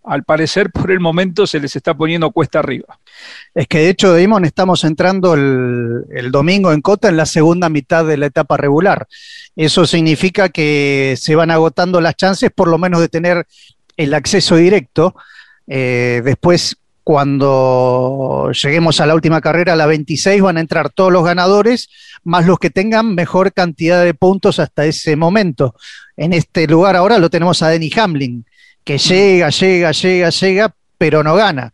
al 0.05 0.23
parecer 0.23 0.71
por 0.71 0.93
el 0.93 1.01
momento 1.01 1.49
se 1.49 1.59
les 1.59 1.75
está 1.75 1.93
poniendo 1.95 2.31
cuesta 2.31 2.61
arriba. 2.61 3.01
Es 3.53 3.67
que 3.67 3.79
de 3.79 3.89
hecho, 3.89 4.17
Damon, 4.17 4.45
estamos 4.45 4.85
entrando 4.85 5.35
el, 5.35 6.05
el, 6.11 6.31
domingo 6.31 6.73
en 6.73 6.81
Cota 6.81 7.09
en 7.09 7.17
la 7.17 7.27
segunda 7.27 7.69
mitad 7.69 8.05
de 8.05 8.17
la 8.17 8.27
etapa 8.27 8.57
regular. 8.57 9.09
Eso 9.57 9.85
significa 9.87 10.49
que 10.51 11.17
se 11.19 11.35
van 11.35 11.51
agotando 11.51 12.01
las 12.01 12.15
chances 12.15 12.51
por 12.55 12.69
lo 12.69 12.79
menos 12.79 13.01
de 13.01 13.09
tener 13.09 13.47
el 13.97 14.15
acceso 14.15 14.55
directo. 14.55 15.17
Eh, 15.67 16.23
después 16.25 16.77
cuando 17.07 18.51
lleguemos 18.51 19.01
a 19.01 19.07
la 19.07 19.15
última 19.15 19.41
carrera, 19.41 19.75
a 19.75 19.77
la 19.77 19.87
26, 19.87 20.43
van 20.43 20.57
a 20.57 20.61
entrar 20.61 20.91
todos 20.91 21.13
los 21.13 21.23
ganadores, 21.23 21.89
más 22.25 22.47
los 22.47 22.59
que 22.59 22.69
tengan 22.69 23.15
mejor 23.15 23.53
cantidad 23.53 24.03
de 24.03 24.13
puntos 24.13 24.59
hasta 24.59 24.87
ese 24.87 25.15
momento. 25.15 25.77
En 26.17 26.33
este 26.33 26.67
lugar 26.67 26.97
ahora 26.97 27.19
lo 27.19 27.31
tenemos 27.31 27.63
a 27.63 27.69
Denny 27.69 27.93
Hamlin, 27.97 28.45
que 28.83 28.99
llega, 28.99 29.51
llega, 29.51 29.93
llega, 29.93 30.31
llega, 30.31 30.75
pero 30.99 31.23
no 31.23 31.37
gana. 31.37 31.73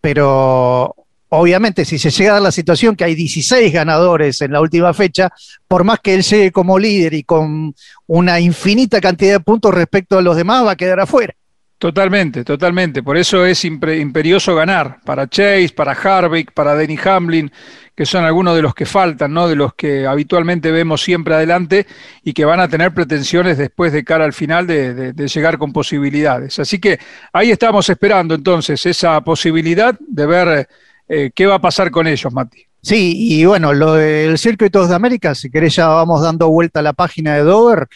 Pero 0.00 0.96
obviamente 1.28 1.84
si 1.84 1.96
se 2.00 2.10
llega 2.10 2.32
a 2.32 2.34
dar 2.34 2.42
la 2.42 2.50
situación 2.50 2.96
que 2.96 3.04
hay 3.04 3.14
16 3.14 3.72
ganadores 3.72 4.40
en 4.40 4.50
la 4.50 4.60
última 4.60 4.92
fecha, 4.92 5.30
por 5.68 5.84
más 5.84 6.00
que 6.00 6.14
él 6.14 6.24
llegue 6.24 6.50
como 6.50 6.76
líder 6.76 7.14
y 7.14 7.22
con 7.22 7.72
una 8.08 8.40
infinita 8.40 9.00
cantidad 9.00 9.34
de 9.34 9.40
puntos 9.40 9.72
respecto 9.72 10.18
a 10.18 10.22
los 10.22 10.36
demás, 10.36 10.66
va 10.66 10.72
a 10.72 10.76
quedar 10.76 10.98
afuera. 10.98 11.36
Totalmente, 11.82 12.44
totalmente. 12.44 13.02
Por 13.02 13.16
eso 13.16 13.44
es 13.44 13.64
imperioso 13.64 14.54
ganar 14.54 15.00
para 15.04 15.26
Chase, 15.26 15.72
para 15.74 15.90
Harvick, 15.90 16.52
para 16.52 16.76
Denny 16.76 16.96
Hamlin, 17.04 17.50
que 17.92 18.06
son 18.06 18.24
algunos 18.24 18.54
de 18.54 18.62
los 18.62 18.72
que 18.72 18.86
faltan, 18.86 19.34
¿no? 19.34 19.48
De 19.48 19.56
los 19.56 19.74
que 19.74 20.06
habitualmente 20.06 20.70
vemos 20.70 21.02
siempre 21.02 21.34
adelante 21.34 21.88
y 22.22 22.34
que 22.34 22.44
van 22.44 22.60
a 22.60 22.68
tener 22.68 22.94
pretensiones 22.94 23.58
después 23.58 23.92
de 23.92 24.04
cara 24.04 24.24
al 24.24 24.32
final 24.32 24.64
de, 24.64 25.12
llegar 25.26 25.58
con 25.58 25.72
posibilidades. 25.72 26.60
Así 26.60 26.78
que 26.78 27.00
ahí 27.32 27.50
estamos 27.50 27.88
esperando 27.88 28.36
entonces 28.36 28.86
esa 28.86 29.20
posibilidad 29.22 29.98
de 29.98 30.26
ver 30.26 30.68
eh, 31.08 31.32
qué 31.34 31.46
va 31.46 31.56
a 31.56 31.60
pasar 31.60 31.90
con 31.90 32.06
ellos, 32.06 32.32
Mati. 32.32 32.64
Sí, 32.80 33.16
y 33.16 33.44
bueno, 33.44 33.72
lo 33.72 33.94
del 33.94 34.38
Circuito 34.38 34.86
de 34.86 34.94
América, 34.94 35.34
si 35.34 35.50
querés 35.50 35.74
ya 35.74 35.88
vamos 35.88 36.22
dando 36.22 36.48
vuelta 36.48 36.78
a 36.78 36.84
la 36.84 36.92
página 36.92 37.34
de 37.34 37.42
Dover, 37.42 37.88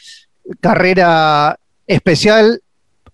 carrera 0.60 1.56
especial 1.86 2.62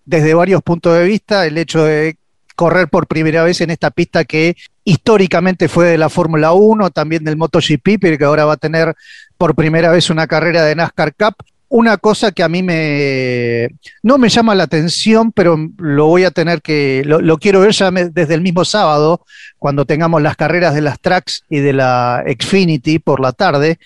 desde 0.05 0.35
varios 0.35 0.63
puntos 0.63 0.97
de 0.97 1.05
vista 1.05 1.47
el 1.47 1.59
hecho 1.59 1.85
de 1.85 2.17
correr 2.55 2.89
por 2.89 3.07
primera 3.07 3.43
vez 3.43 3.61
en 3.61 3.71
esta 3.71 3.91
pista 3.91 4.25
que 4.25 4.57
históricamente 4.85 5.69
fue 5.69 5.87
de 5.87 5.99
la 5.99 6.09
Fórmula 6.09 6.53
1, 6.53 6.91
también 6.91 7.25
del 7.25 7.37
MotoGP, 7.37 7.99
pero 8.01 8.19
que 8.19 8.25
ahora 8.25 8.45
va 8.45 8.55
a 8.55 8.59
tener 8.59 8.95
por 9.39 9.55
primera 9.55 9.91
vez 9.91 10.11
una 10.11 10.27
carrera 10.27 10.65
de 10.65 10.75
NASCAR 10.75 11.15
Cup. 11.15 11.35
Una 11.69 11.97
cosa 11.97 12.33
que 12.33 12.43
a 12.43 12.51
mí 12.51 12.63
me 12.63 13.69
no 14.03 14.19
me 14.19 14.29
llama 14.29 14.55
la 14.55 14.65
atención, 14.65 15.33
pero 15.33 15.57
lo 15.79 16.07
voy 16.07 16.25
a 16.25 16.31
tener 16.31 16.61
que, 16.61 17.03
lo, 17.07 17.23
lo 17.23 17.39
quiero 17.39 17.61
ver 17.61 17.73
ya 17.73 17.91
desde 17.91 18.35
el 18.35 18.43
mismo 18.43 18.67
sábado, 18.67 19.25
cuando 19.59 19.87
tengamos 19.87 20.21
las 20.21 20.37
carreras 20.37 20.75
de 20.75 20.83
las 20.83 21.01
tracks 21.01 21.45
y 21.49 21.61
de 21.61 21.73
la 21.73 22.23
Xfinity 22.27 22.99
por 22.99 23.21
la 23.21 23.33
tarde, 23.33 23.79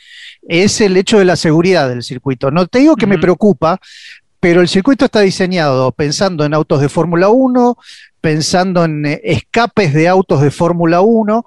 es 0.48 0.80
el 0.80 0.96
hecho 0.96 1.20
de 1.20 1.26
la 1.26 1.36
seguridad 1.36 1.88
del 1.88 2.02
circuito. 2.02 2.50
No 2.50 2.66
te 2.66 2.80
digo 2.80 2.96
que 2.96 3.04
uh 3.04 3.08
-huh. 3.08 3.12
me 3.12 3.18
preocupa, 3.18 3.78
pero 4.48 4.60
el 4.60 4.68
circuito 4.68 5.06
está 5.06 5.22
diseñado 5.22 5.90
pensando 5.90 6.44
en 6.44 6.54
autos 6.54 6.80
de 6.80 6.88
Fórmula 6.88 7.30
1, 7.30 7.76
pensando 8.20 8.84
en 8.84 9.04
eh, 9.04 9.20
escapes 9.24 9.92
de 9.92 10.06
autos 10.06 10.40
de 10.40 10.52
Fórmula 10.52 11.00
1. 11.00 11.44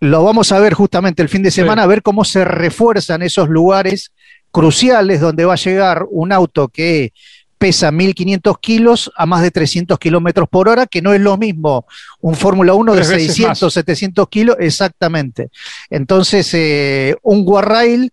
Lo 0.00 0.22
vamos 0.22 0.52
a 0.52 0.58
ver 0.58 0.74
justamente 0.74 1.22
el 1.22 1.30
fin 1.30 1.42
de 1.42 1.50
semana, 1.50 1.80
sí. 1.80 1.84
a 1.84 1.86
ver 1.86 2.02
cómo 2.02 2.26
se 2.26 2.44
refuerzan 2.44 3.22
esos 3.22 3.48
lugares 3.48 4.12
cruciales 4.50 5.22
donde 5.22 5.46
va 5.46 5.54
a 5.54 5.56
llegar 5.56 6.04
un 6.10 6.30
auto 6.30 6.68
que 6.68 7.14
pesa 7.56 7.90
1.500 7.90 8.60
kilos 8.60 9.10
a 9.16 9.24
más 9.24 9.40
de 9.40 9.50
300 9.50 9.98
kilómetros 9.98 10.46
por 10.46 10.68
hora, 10.68 10.84
que 10.84 11.00
no 11.00 11.14
es 11.14 11.22
lo 11.22 11.38
mismo 11.38 11.86
un 12.20 12.34
Fórmula 12.34 12.74
1 12.74 12.96
de 12.96 13.04
600, 13.04 13.62
más. 13.62 13.72
700 13.72 14.28
kilos, 14.28 14.56
exactamente. 14.60 15.48
Entonces, 15.88 16.52
eh, 16.52 17.16
un 17.22 17.46
guarrail 17.46 18.12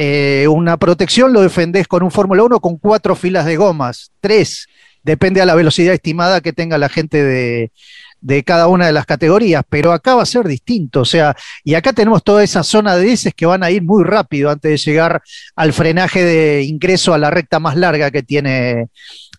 eh, 0.00 0.46
una 0.46 0.76
protección 0.76 1.32
lo 1.32 1.40
defendés 1.40 1.88
con 1.88 2.04
un 2.04 2.12
Fórmula 2.12 2.44
1 2.44 2.60
con 2.60 2.78
cuatro 2.78 3.16
filas 3.16 3.44
de 3.46 3.56
gomas, 3.56 4.12
tres, 4.20 4.68
depende 5.02 5.42
a 5.42 5.44
la 5.44 5.56
velocidad 5.56 5.92
estimada 5.92 6.40
que 6.40 6.52
tenga 6.52 6.78
la 6.78 6.88
gente 6.88 7.20
de, 7.20 7.72
de 8.20 8.44
cada 8.44 8.68
una 8.68 8.86
de 8.86 8.92
las 8.92 9.06
categorías, 9.06 9.64
pero 9.68 9.90
acá 9.90 10.14
va 10.14 10.22
a 10.22 10.26
ser 10.26 10.46
distinto, 10.46 11.00
o 11.00 11.04
sea, 11.04 11.34
y 11.64 11.74
acá 11.74 11.92
tenemos 11.92 12.22
toda 12.22 12.44
esa 12.44 12.62
zona 12.62 12.94
de 12.94 13.10
heces 13.10 13.34
que 13.34 13.44
van 13.44 13.64
a 13.64 13.72
ir 13.72 13.82
muy 13.82 14.04
rápido 14.04 14.50
antes 14.50 14.70
de 14.70 14.90
llegar 14.90 15.20
al 15.56 15.72
frenaje 15.72 16.22
de 16.22 16.62
ingreso 16.62 17.12
a 17.12 17.18
la 17.18 17.30
recta 17.30 17.58
más 17.58 17.76
larga 17.76 18.12
que 18.12 18.22
tiene 18.22 18.86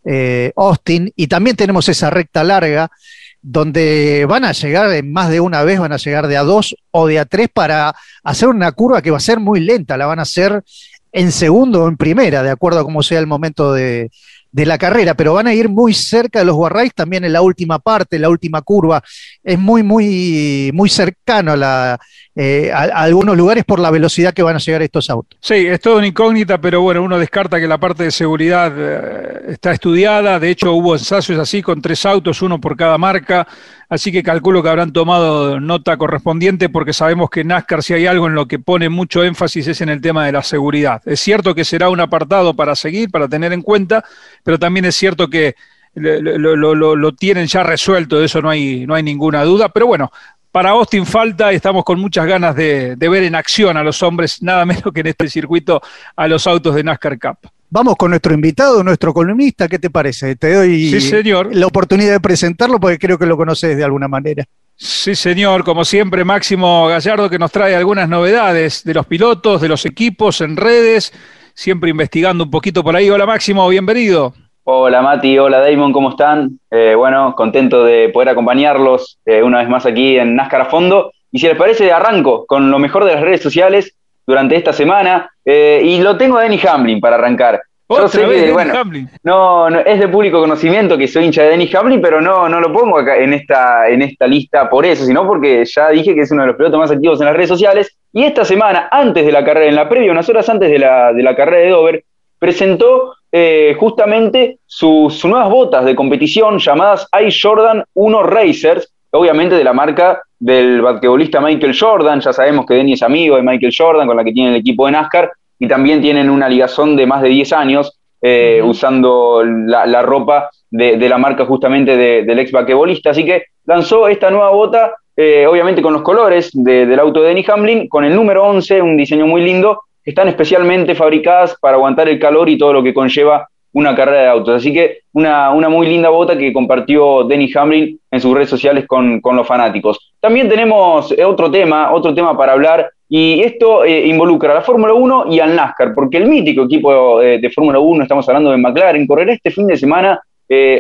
eh, 0.04 0.52
Austin, 0.58 1.10
y 1.16 1.28
también 1.28 1.56
tenemos 1.56 1.88
esa 1.88 2.10
recta 2.10 2.44
larga 2.44 2.92
donde 3.42 4.26
van 4.28 4.46
a 4.46 4.52
llegar 4.52 4.92
en 4.92 5.12
más 5.12 5.30
de 5.30 5.40
una 5.40 5.64
vez, 5.64 5.80
van 5.80 5.94
a 5.94 5.98
llegar 5.98 6.28
de 6.28 6.38
a 6.38 6.44
dos 6.44 6.76
o 6.92 7.08
de 7.08 7.20
a 7.20 7.26
tres 7.26 7.50
para 7.54 7.96
hacer 8.24 8.50
una 8.50 8.72
curva 8.72 9.02
que 9.02 9.12
va 9.12 9.18
a 9.18 9.22
ser 9.22 9.40
muy 9.40 9.60
lenta, 9.60 9.98
la 9.98 10.06
van 10.06 10.20
a 10.20 10.24
hacer 10.24 10.64
en 11.12 11.32
segundo 11.32 11.84
o 11.84 11.88
en 11.88 11.98
primera, 11.98 12.44
de 12.44 12.52
acuerdo 12.52 12.80
a 12.80 12.84
cómo 12.84 13.02
sea 13.02 13.20
el 13.20 13.28
momento 13.28 13.74
de, 13.74 14.12
de 14.52 14.66
la 14.66 14.78
carrera, 14.78 15.14
pero 15.14 15.34
van 15.34 15.48
a 15.48 15.54
ir 15.54 15.70
muy 15.70 15.94
cerca 15.94 16.40
de 16.40 16.46
los 16.46 16.56
guarrays 16.56 16.94
también 16.94 17.24
en 17.24 17.34
la 17.34 17.42
última 17.42 17.80
parte, 17.80 18.18
la 18.18 18.30
última 18.30 18.62
curva. 18.62 19.04
Es 19.44 19.60
muy, 19.60 19.84
muy, 19.84 20.72
muy 20.74 20.90
cercano 20.90 21.52
a, 21.52 21.56
la, 21.56 22.00
eh, 22.42 22.72
algunos 22.72 23.36
lugares 23.36 23.66
por 23.66 23.80
la 23.80 23.92
velocidad 23.92 24.34
que 24.34 24.42
van 24.42 24.56
a 24.56 24.60
llegar 24.60 24.82
estos 24.82 25.10
autos. 25.10 25.38
Sí, 25.42 25.56
es 25.56 25.82
todo 25.82 25.98
una 25.98 26.08
incógnita, 26.08 26.62
pero 26.62 26.80
bueno, 26.80 27.04
uno 27.04 27.20
descarta 27.20 27.60
que 27.60 27.68
la 27.68 27.78
parte 27.78 28.06
de 28.06 28.12
seguridad 28.12 28.74
eh, 28.78 29.52
está 29.52 29.74
estudiada. 29.74 30.40
De 30.40 30.50
hecho, 30.50 30.72
hubo 30.72 30.94
ensayos 30.94 31.38
así 31.38 31.62
con 31.62 31.82
tres 31.82 32.06
autos, 32.06 32.42
uno 32.42 32.62
por 32.62 32.78
cada 32.78 32.98
marca. 32.98 33.46
Así 33.90 34.10
que 34.14 34.24
calculo 34.24 34.64
que 34.64 34.70
habrán 34.70 34.94
tomado 34.94 35.60
nota 35.60 35.98
correspondiente 35.98 36.70
porque 36.70 36.94
sabemos 36.94 37.30
que 37.30 37.44
NASCAR 37.44 37.84
si 37.84 37.94
hay 37.94 38.06
algo 38.06 38.28
en 38.28 38.36
lo 38.36 38.48
que 38.48 38.58
pone 38.58 38.88
mucho 38.88 39.22
énfasis 39.22 39.68
es 39.68 39.82
en 39.82 39.90
el 39.90 40.00
tema 40.00 40.26
de 40.26 40.32
la 40.32 40.42
seguridad. 40.42 41.02
Es 41.06 41.20
cierto 41.20 41.54
que 41.54 41.66
será 41.66 41.90
un 41.90 42.00
apartado 42.00 42.54
para 42.54 42.74
seguir, 42.78 43.12
para 43.12 43.28
tener 43.28 43.52
en 43.52 43.64
cuenta, 43.64 44.06
pero 44.46 44.58
también 44.58 44.86
es 44.86 44.96
cierto 44.96 45.30
que 45.30 45.56
lo, 45.94 46.96
lo 46.96 47.16
tienen 47.16 47.48
ya 47.48 47.64
resuelto, 47.64 48.18
de 48.18 48.28
eso 48.28 48.42
no 48.42 48.50
hay, 48.50 48.86
no 48.88 48.96
hay 48.96 49.04
ninguna 49.04 49.44
duda. 49.44 49.68
Pero 49.68 49.88
bueno, 49.88 50.10
para 50.52 50.72
Austin 50.72 51.06
falta, 51.06 51.52
estamos 51.52 51.84
con 51.84 52.00
muchas 52.00 52.26
ganas 52.26 52.56
de, 52.56 52.96
de, 52.96 53.10
ver 53.10 53.24
en 53.24 53.36
acción 53.36 53.78
a 53.78 53.84
los 53.84 54.02
hombres, 54.04 54.42
nada 54.42 54.66
menos 54.66 54.92
que 54.94 55.02
en 55.02 55.08
este 55.08 55.30
circuito, 55.30 55.82
a 56.16 56.28
los 56.28 56.48
autos 56.48 56.76
de 56.76 56.84
NASCAR 56.84 57.20
Cup. 57.20 57.50
Vamos 57.72 57.96
con 57.98 58.10
nuestro 58.10 58.34
invitado, 58.34 58.84
nuestro 58.84 59.14
columnista, 59.14 59.68
¿qué 59.68 59.78
te 59.78 59.92
parece? 59.92 60.36
Te 60.36 60.56
doy 60.56 60.90
sí, 60.90 61.02
señor. 61.02 61.56
la 61.56 61.68
oportunidad 61.68 62.14
de 62.14 62.20
presentarlo 62.20 62.80
porque 62.80 62.98
creo 62.98 63.20
que 63.20 63.28
lo 63.28 63.38
conoces 63.38 63.78
de 63.78 63.84
alguna 63.84 64.08
manera. 64.08 64.44
Sí, 64.76 65.14
señor, 65.14 65.64
como 65.64 65.86
siempre, 65.86 66.24
Máximo 66.24 66.88
Gallardo 66.88 67.30
que 67.30 67.38
nos 67.38 67.52
trae 67.52 67.76
algunas 67.76 68.10
novedades 68.10 68.84
de 68.84 68.94
los 68.94 69.06
pilotos, 69.06 69.62
de 69.62 69.68
los 69.68 69.86
equipos 69.86 70.42
en 70.42 70.58
redes, 70.58 71.14
siempre 71.54 71.92
investigando 71.92 72.46
un 72.46 72.50
poquito 72.50 72.84
por 72.84 72.96
ahí. 72.96 73.08
Hola 73.10 73.28
Máximo, 73.28 73.68
bienvenido. 73.70 74.34
Hola 74.64 75.02
Mati, 75.02 75.38
hola 75.40 75.60
Damon, 75.60 75.94
¿cómo 75.94 76.10
están? 76.10 76.60
Eh, 76.70 76.94
bueno, 76.96 77.34
contento 77.36 77.84
de 77.84 78.10
poder 78.10 78.30
acompañarlos 78.30 79.20
eh, 79.26 79.42
una 79.42 79.60
vez 79.60 79.70
más 79.70 79.86
aquí 79.86 80.18
en 80.18 80.36
NASCAR 80.36 80.62
a 80.62 80.66
fondo. 80.66 81.12
Y 81.32 81.40
si 81.40 81.48
les 81.48 81.56
parece, 81.56 81.92
arranco 81.92 82.46
con 82.46 82.70
lo 82.70 82.78
mejor 82.78 83.06
de 83.06 83.14
las 83.14 83.22
redes 83.22 83.42
sociales 83.42 83.96
durante 84.28 84.56
esta 84.56 84.74
semana. 84.74 85.32
Eh, 85.44 85.82
y 85.84 86.02
lo 86.02 86.18
tengo 86.18 86.38
a 86.38 86.44
Denny 86.44 86.60
Hamlin 86.68 87.00
para 87.00 87.16
arrancar. 87.16 87.62
Yo 87.90 88.08
sé 88.08 88.24
que, 88.28 88.52
bueno, 88.52 88.74
Hamlin. 88.78 89.10
No, 89.24 89.68
no, 89.68 89.80
es 89.80 90.00
de 90.00 90.08
público 90.08 90.40
conocimiento 90.40 90.96
que 90.96 91.08
soy 91.08 91.26
hincha 91.26 91.42
de 91.42 91.50
Denny 91.50 91.68
Hamlin, 91.74 92.00
pero 92.00 92.22
no, 92.22 92.48
no 92.48 92.60
lo 92.60 92.72
pongo 92.72 93.00
acá 93.00 93.18
en 93.18 93.34
esta, 93.34 93.88
en 93.90 94.04
esta 94.04 94.28
lista 94.28 94.70
por 94.70 94.86
eso, 94.86 95.04
sino 95.06 95.26
porque 95.26 95.66
ya 95.66 95.90
dije 95.90 96.14
que 96.14 96.22
es 96.22 96.32
uno 96.32 96.44
de 96.44 96.50
los 96.50 96.56
pilotos 96.56 96.80
más 96.80 96.92
activos 96.92 97.20
en 97.20 97.26
las 97.26 97.36
redes 97.36 97.50
sociales. 97.50 97.98
Y 98.14 98.24
esta 98.24 98.46
semana, 98.46 98.90
antes 98.92 99.26
de 99.26 99.32
la 99.32 99.44
carrera, 99.44 99.70
en 99.70 99.76
la 99.76 99.90
previa, 99.90 100.12
unas 100.12 100.30
horas 100.30 100.48
antes 100.50 100.70
de 100.70 100.78
la, 100.78 101.12
de 101.12 101.24
la 101.24 101.36
carrera 101.36 101.64
de 101.64 101.70
Dover, 101.70 102.04
presentó 102.38 103.16
eh, 103.32 103.76
justamente 103.80 104.60
sus, 104.66 105.14
sus 105.14 105.30
nuevas 105.30 105.50
botas 105.50 105.86
de 105.86 105.96
competición 105.96 106.58
llamadas 106.58 107.08
iJordan 107.20 107.84
1 107.94 108.24
Racers, 108.24 108.92
obviamente 109.12 109.56
de 109.56 109.64
la 109.64 109.74
marca 109.74 110.22
del 110.40 110.82
basquetbolista 110.82 111.42
Michael 111.42 111.78
Jordan. 111.78 112.22
Ya 112.22 112.34
sabemos 112.34 112.66
que 112.66 112.74
Denny 112.74 112.94
es 112.94 113.04
amigo 113.04 113.36
de 113.36 113.44
Michael 113.44 113.74
Jordan, 113.78 114.08
con 114.08 114.18
la 114.18 114.24
que 114.24 114.32
tiene 114.32 114.52
el 114.52 114.56
equipo 114.56 114.86
de 114.86 114.94
NASCAR, 114.94 115.32
y 115.60 115.68
también 115.68 116.02
tienen 116.02 116.30
una 116.30 116.48
ligazón 116.48 116.96
de 116.96 117.06
más 117.06 117.22
de 117.22 117.30
10 117.30 117.54
años 117.54 118.00
eh, 118.22 118.62
usando 118.64 119.44
la, 119.44 120.02
ropa 120.02 120.50
de, 120.70 120.98
la 120.98 121.18
marca 121.18 121.46
justamente 121.46 121.96
del 121.96 122.40
ex 122.40 122.52
basquetbolista. 122.52 123.12
Así 123.12 123.26
que 123.26 123.44
lanzó 123.66 124.08
esta 124.08 124.32
nueva 124.32 124.50
bota, 124.52 124.96
eh, 125.16 125.46
obviamente 125.46 125.82
con 125.82 125.94
los 125.94 126.02
colores 126.02 126.52
del 126.54 127.00
auto 127.00 127.22
de 127.22 127.30
Denny 127.30 127.46
Hamlin, 127.48 127.90
con 127.90 128.06
el 128.06 128.16
número 128.16 128.46
11, 128.46 128.82
un 128.82 128.98
diseño 128.98 129.28
muy 129.28 129.42
lindo, 129.42 129.82
están 130.04 130.28
especialmente 130.28 130.96
fabricadas 130.96 131.56
para 131.60 131.76
aguantar 131.76 132.10
el 132.10 132.20
calor 132.20 132.50
y 132.50 132.58
todo 132.58 132.74
lo 132.74 132.84
que 132.84 132.94
conlleva 132.94 133.48
una 133.74 133.96
carrera 133.96 134.22
de 134.22 134.28
autos. 134.30 134.56
Así 134.56 134.74
que 134.74 135.00
una, 135.14 135.52
una 135.52 135.70
muy 135.70 135.88
linda 135.88 136.10
bota 136.10 136.38
que 136.38 136.54
compartió 136.54 137.24
Denny 137.24 137.52
Hamlin 137.54 138.00
en 138.10 138.22
sus 138.22 138.34
redes 138.34 138.50
sociales 138.50 138.86
con, 138.88 139.22
los 139.24 139.48
fanáticos. 139.48 140.14
También 140.20 140.50
tenemos 140.50 141.12
eh, 141.12 141.24
otro 141.24 141.52
tema, 141.52 141.92
otro 141.94 142.14
tema 142.14 142.36
para 142.38 142.54
hablar, 142.54 142.90
y 143.08 143.42
esto 143.42 143.86
eh, 143.86 144.06
involucra 144.08 144.52
a 144.52 144.56
la 144.56 144.62
Fórmula 144.62 144.94
1 144.94 145.26
y 145.32 145.40
al 145.40 145.56
NASCAR, 145.56 145.94
porque 145.94 146.18
el 146.18 146.28
mítico 146.28 146.64
equipo 146.64 147.22
eh, 147.22 147.40
de 147.40 147.50
Fórmula 147.50 147.80
1, 147.80 148.04
estamos 148.04 148.28
hablando 148.28 148.52
de 148.52 148.58
McLaren, 148.58 149.08
correrá 149.08 149.34
este 149.34 149.52
fin 149.52 149.68
de 149.68 149.78
semana, 149.78 150.22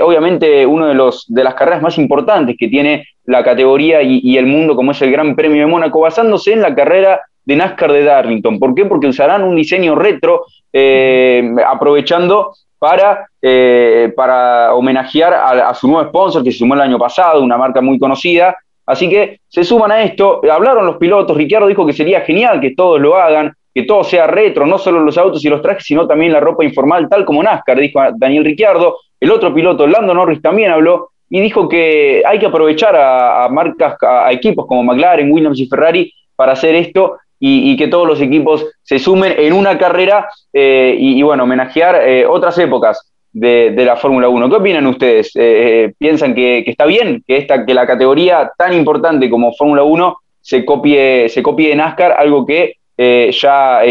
obviamente 0.01 0.65
uno 0.65 0.87
de, 0.87 1.13
de 1.27 1.43
las 1.43 1.53
carreras 1.53 1.83
más 1.83 1.95
importantes 1.99 2.55
que 2.57 2.69
tiene 2.69 3.05
la 3.25 3.43
categoría 3.43 4.01
y 4.01 4.35
el 4.35 4.47
mundo, 4.47 4.75
como 4.75 4.93
es 4.93 5.01
el 5.03 5.11
Gran 5.11 5.35
Premio 5.35 5.61
de 5.61 5.67
Mónaco, 5.67 5.99
basándose 5.99 6.53
en 6.53 6.63
la 6.63 6.73
carrera 6.73 7.21
de 7.49 7.55
NASCAR 7.55 7.91
de 7.91 8.03
Darlington. 8.03 8.59
¿Por 8.59 8.75
qué? 8.75 8.85
Porque 8.85 9.07
usarán 9.07 9.43
un 9.43 9.55
diseño 9.55 9.95
retro, 9.95 10.45
aprovechando 11.65 12.53
para, 12.77 13.27
eh, 13.41 14.13
para 14.15 14.75
homenajear 14.75 15.33
a, 15.33 15.73
su 15.73 15.87
nuevo 15.87 16.07
sponsor 16.09 16.43
que 16.43 16.51
se 16.51 16.59
sumó 16.59 16.75
el 16.75 16.81
año 16.81 16.99
pasado, 16.99 17.41
una 17.41 17.57
marca 17.57 17.81
muy 17.81 17.97
conocida. 17.97 18.55
Así 18.85 19.09
que 19.09 19.39
se 19.47 19.63
suman 19.63 19.91
a 19.91 20.03
esto, 20.03 20.41
hablaron 20.49 20.85
los 20.85 20.97
pilotos, 20.97 21.35
Ricciardo 21.35 21.67
dijo 21.67 21.87
que 21.87 21.93
sería 21.93 22.21
genial 22.21 22.61
que 22.61 22.75
todos 22.75 23.01
lo 23.01 23.15
hagan, 23.15 23.51
que 23.73 23.83
todo 23.83 24.03
sea 24.03 24.27
retro, 24.27 24.67
no 24.67 24.77
solo 24.77 24.99
los 24.99 25.17
autos 25.17 25.43
y 25.43 25.49
los 25.49 25.61
trajes, 25.61 25.85
sino 25.85 26.07
también 26.07 26.31
la 26.31 26.39
ropa 26.39 26.63
informal, 26.63 27.09
tal 27.09 27.25
como 27.25 27.41
NASCAR, 27.41 27.79
dijo 27.79 27.99
Daniel 28.15 28.45
Ricciardo. 28.45 28.97
El 29.19 29.31
otro 29.31 29.53
piloto, 29.53 29.87
Lando 29.87 30.13
Norris, 30.13 30.41
también 30.41 30.71
habló 30.71 31.09
y 31.29 31.41
dijo 31.41 31.67
que 31.67 32.21
hay 32.25 32.37
que 32.37 32.45
aprovechar 32.45 32.95
a, 32.95 33.47
marcas, 33.49 33.95
a 34.01 34.31
equipos 34.31 34.67
como 34.67 34.83
McLaren, 34.83 35.31
Williams 35.31 35.59
y 35.59 35.67
Ferrari 35.67 36.13
para 36.35 36.53
hacer 36.53 36.75
esto 36.75 37.17
y, 37.39 37.77
que 37.77 37.87
todos 37.87 38.07
los 38.07 38.21
equipos 38.21 38.65
se 38.83 38.99
sumen 38.99 39.33
en 39.37 39.53
una 39.53 39.77
carrera 39.77 40.27
eh, 40.51 40.95
y, 40.99 41.21
bueno, 41.21 41.43
homenajear 41.43 42.01
eh, 42.05 42.25
otras 42.25 42.57
épocas 42.57 43.11
de, 43.31 43.73
la 43.77 43.95
Fórmula 43.95 44.27
1. 44.27 44.49
¿Qué 44.49 44.55
opinan 44.55 44.87
ustedes? 44.87 45.31
Eh, 45.35 45.93
¿Piensan 45.97 46.35
que, 46.35 46.63
está 46.67 46.85
bien 46.85 47.23
que, 47.25 47.37
esta, 47.37 47.65
que 47.65 47.73
la 47.73 47.87
categoría 47.87 48.51
tan 48.57 48.73
importante 48.73 49.29
como 49.29 49.53
Fórmula 49.53 49.83
1 49.83 50.17
se 50.41 50.65
copie, 50.65 51.29
se 51.29 51.41
copie 51.41 51.69
de 51.69 51.75
NASCAR, 51.75 52.13
algo 52.17 52.45
que 52.45 52.75
ya 52.97 53.81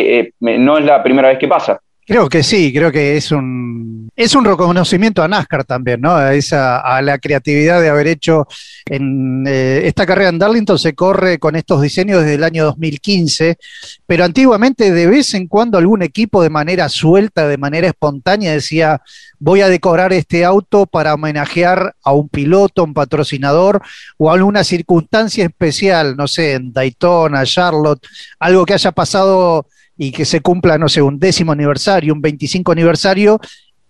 no 0.41 0.77
es 0.77 0.85
la 0.85 1.03
primera 1.03 1.29
vez 1.29 1.39
que 1.39 1.49
pasa? 1.49 1.81
Creo 2.09 2.27
que 2.31 2.43
sí, 2.43 2.73
creo 2.73 2.91
que 2.91 3.19
es 3.19 3.31
un, 3.33 4.09
es 4.17 4.35
un 4.35 4.43
reconocimiento 4.43 5.23
a 5.23 5.29
NASCAR 5.29 5.65
también, 5.65 6.01
¿no? 6.01 6.17
A, 6.17 6.33
esa, 6.33 6.79
a 6.79 7.03
la 7.03 7.19
creatividad 7.19 7.83
de 7.83 7.91
haber 7.91 8.07
hecho 8.07 8.47
en 8.87 9.45
eh, 9.47 9.83
esta 9.85 10.07
carrera 10.07 10.31
en 10.31 10.39
Darlington 10.39 10.79
se 10.79 10.95
corre 10.95 11.39
con 11.39 11.55
estos 11.55 11.83
diseños 11.83 12.23
desde 12.23 12.37
el 12.37 12.45
año 12.45 12.65
2015, 12.65 13.59
pero 14.07 14.25
antiguamente 14.25 14.91
de 14.91 15.07
vez 15.07 15.35
en 15.35 15.49
cuando 15.49 15.77
algún 15.77 16.01
equipo 16.01 16.43
de 16.43 16.49
manera 16.49 16.89
suelta, 16.89 17.47
de 17.47 17.59
manera 17.59 17.89
espontánea 17.89 18.53
decía, 18.53 19.03
voy 19.39 19.61
a 19.61 19.69
decorar 19.69 20.15
este 20.15 20.47
auto 20.47 20.87
para 20.87 21.13
homenajear 21.13 21.95
a 22.03 22.13
un 22.13 22.31
piloto, 22.31 22.85
un 22.85 22.95
patrocinador 22.95 23.83
o 24.17 24.33
alguna 24.33 24.65
circunstancia 24.65 25.45
especial, 25.45 26.17
no 26.17 26.27
sé, 26.27 26.55
en 26.55 26.73
Daytona, 26.73 27.45
Charlotte, 27.45 28.07
algo 28.39 28.65
que 28.65 28.73
haya 28.73 28.93
pasado 28.93 29.67
y 29.99 30.13
que 30.13 30.25
se 30.25 30.41
cumpla, 30.41 30.79
no 30.79 30.89
sé, 30.89 31.03
un 31.03 31.19
décimo 31.19 31.53
aniversario, 31.53 32.15
un 32.15 32.23
25 32.23 32.73
aniversario, 32.73 33.41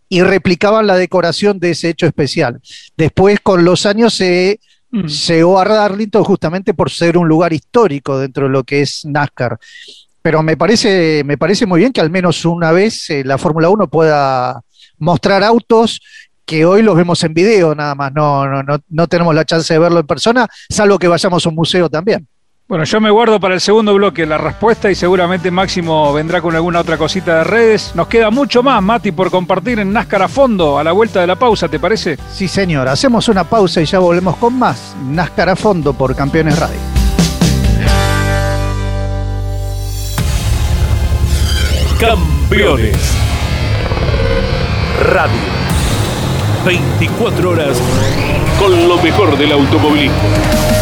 y 0.09 0.23
replicaban 0.23 0.87
la 0.87 0.97
decoración 0.97 1.61
de 1.61 1.71
ese 1.71 1.91
hecho 1.91 2.07
especial. 2.07 2.61
Después, 2.97 3.41
con 3.41 3.63
los 3.65 3.85
años, 3.85 4.15
se 4.15 4.59
mm. 4.91 5.05
llegó 5.05 5.61
a 5.61 5.67
Darlington 5.67 6.25
justamente 6.25 6.73
por 6.73 6.91
ser 6.91 7.19
un 7.19 7.29
lugar 7.29 7.53
histórico 7.53 8.19
dentro 8.19 8.47
de 8.47 8.51
lo 8.51 8.65
que 8.65 8.81
es 8.81 9.05
NASCAR. 9.05 9.59
Pero 10.23 10.43
me 10.43 10.57
parece, 10.57 11.23
me 11.25 11.37
parece 11.37 11.67
muy 11.67 11.81
bien 11.81 11.93
que 11.93 12.01
al 12.01 12.11
menos 12.11 12.45
una 12.47 12.73
vez 12.73 13.11
eh, 13.11 13.23
la 13.23 13.37
Fórmula 13.37 13.69
1 13.69 13.89
pueda 13.89 14.63
mostrar 14.99 15.45
autos 15.45 16.01
que 16.47 16.65
hoy 16.65 16.83
los 16.83 16.97
vemos 16.97 17.23
en 17.25 17.35
video 17.35 17.75
nada 17.75 17.95
más, 17.95 18.11
no, 18.15 18.49
no, 18.49 18.63
no, 18.63 18.79
no 18.89 19.07
tenemos 19.07 19.35
la 19.35 19.45
chance 19.45 19.73
de 19.73 19.79
verlo 19.79 20.01
en 20.01 20.07
persona, 20.07 20.49
salvo 20.71 20.99
que 20.99 21.07
vayamos 21.07 21.45
a 21.45 21.49
un 21.51 21.55
museo 21.55 21.91
también. 21.91 22.27
Bueno, 22.69 22.85
yo 22.85 23.01
me 23.01 23.11
guardo 23.11 23.41
para 23.41 23.55
el 23.55 23.63
segundo 23.63 23.95
bloque 23.95 24.27
la 24.27 24.37
respuesta 24.37 24.91
y 24.91 24.95
seguramente 24.95 25.51
Máximo 25.51 26.13
vendrá 26.13 26.43
con 26.43 26.55
alguna 26.55 26.81
otra 26.81 26.99
cosita 26.99 27.39
de 27.39 27.45
redes. 27.45 27.93
Nos 27.95 28.09
queda 28.09 28.29
mucho 28.31 28.63
más, 28.63 28.83
Mati, 28.83 29.11
por 29.11 29.31
compartir 29.31 29.79
en 29.79 29.91
NASCAR 29.91 30.21
a 30.21 30.29
fondo 30.29 30.79
a 30.79 30.85
la 30.85 30.93
vuelta 30.93 31.23
de 31.23 31.27
la 31.27 31.37
pausa, 31.37 31.67
¿te 31.69 31.81
parece? 31.81 32.19
Sí, 32.31 32.47
señor. 32.47 32.87
Hacemos 32.87 33.27
una 33.31 33.45
pausa 33.45 33.81
y 33.81 33.87
ya 33.87 34.01
volvemos 34.01 34.37
con 34.37 34.59
más 34.59 34.95
NASCAR 35.03 35.49
a 35.49 35.57
fondo 35.57 35.95
por 35.95 36.15
Campeones 36.15 36.59
Radio. 36.59 36.77
Campeones 41.99 43.15
Radio. 45.11 45.41
24 46.67 47.49
horas 47.49 47.81
con 48.59 48.89
lo 48.89 48.99
mejor 48.99 49.39
del 49.39 49.53
automovilismo. 49.53 50.78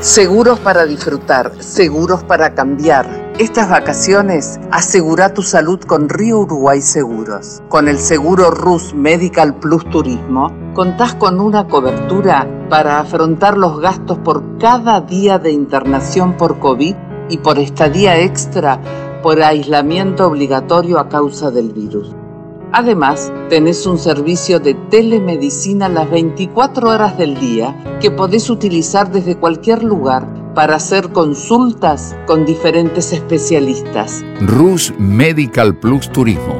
Seguros 0.00 0.58
para 0.60 0.86
disfrutar, 0.86 1.62
seguros 1.62 2.24
para 2.24 2.54
cambiar. 2.54 3.34
Estas 3.38 3.68
vacaciones 3.68 4.58
asegura 4.70 5.34
tu 5.34 5.42
salud 5.42 5.78
con 5.80 6.08
Río 6.08 6.38
Uruguay 6.38 6.80
Seguros. 6.80 7.62
Con 7.68 7.86
el 7.86 7.98
seguro 7.98 8.50
RUS 8.50 8.94
Medical 8.94 9.56
Plus 9.56 9.84
Turismo, 9.90 10.50
contás 10.72 11.14
con 11.16 11.38
una 11.38 11.68
cobertura 11.68 12.48
para 12.70 12.98
afrontar 12.98 13.58
los 13.58 13.78
gastos 13.78 14.16
por 14.16 14.56
cada 14.56 15.02
día 15.02 15.38
de 15.38 15.50
internación 15.50 16.34
por 16.38 16.58
COVID 16.58 16.96
y 17.28 17.36
por 17.36 17.58
estadía 17.58 18.18
extra 18.20 18.80
por 19.22 19.42
aislamiento 19.42 20.26
obligatorio 20.26 20.98
a 20.98 21.10
causa 21.10 21.50
del 21.50 21.72
virus. 21.74 22.16
Además, 22.72 23.32
tenés 23.48 23.84
un 23.84 23.98
servicio 23.98 24.60
de 24.60 24.74
telemedicina 24.74 25.88
las 25.88 26.08
24 26.08 26.88
horas 26.88 27.18
del 27.18 27.34
día 27.40 27.74
que 28.00 28.12
podés 28.12 28.48
utilizar 28.48 29.10
desde 29.10 29.36
cualquier 29.36 29.82
lugar 29.82 30.32
para 30.54 30.76
hacer 30.76 31.10
consultas 31.10 32.16
con 32.26 32.46
diferentes 32.46 33.12
especialistas. 33.12 34.24
RUS 34.40 34.94
Medical 34.98 35.76
Plus 35.78 36.12
Turismo. 36.12 36.54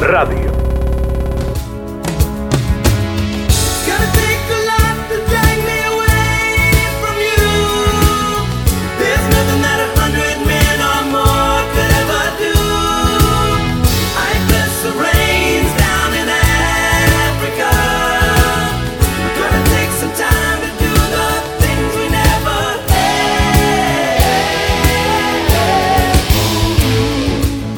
Radio. 0.00 0.59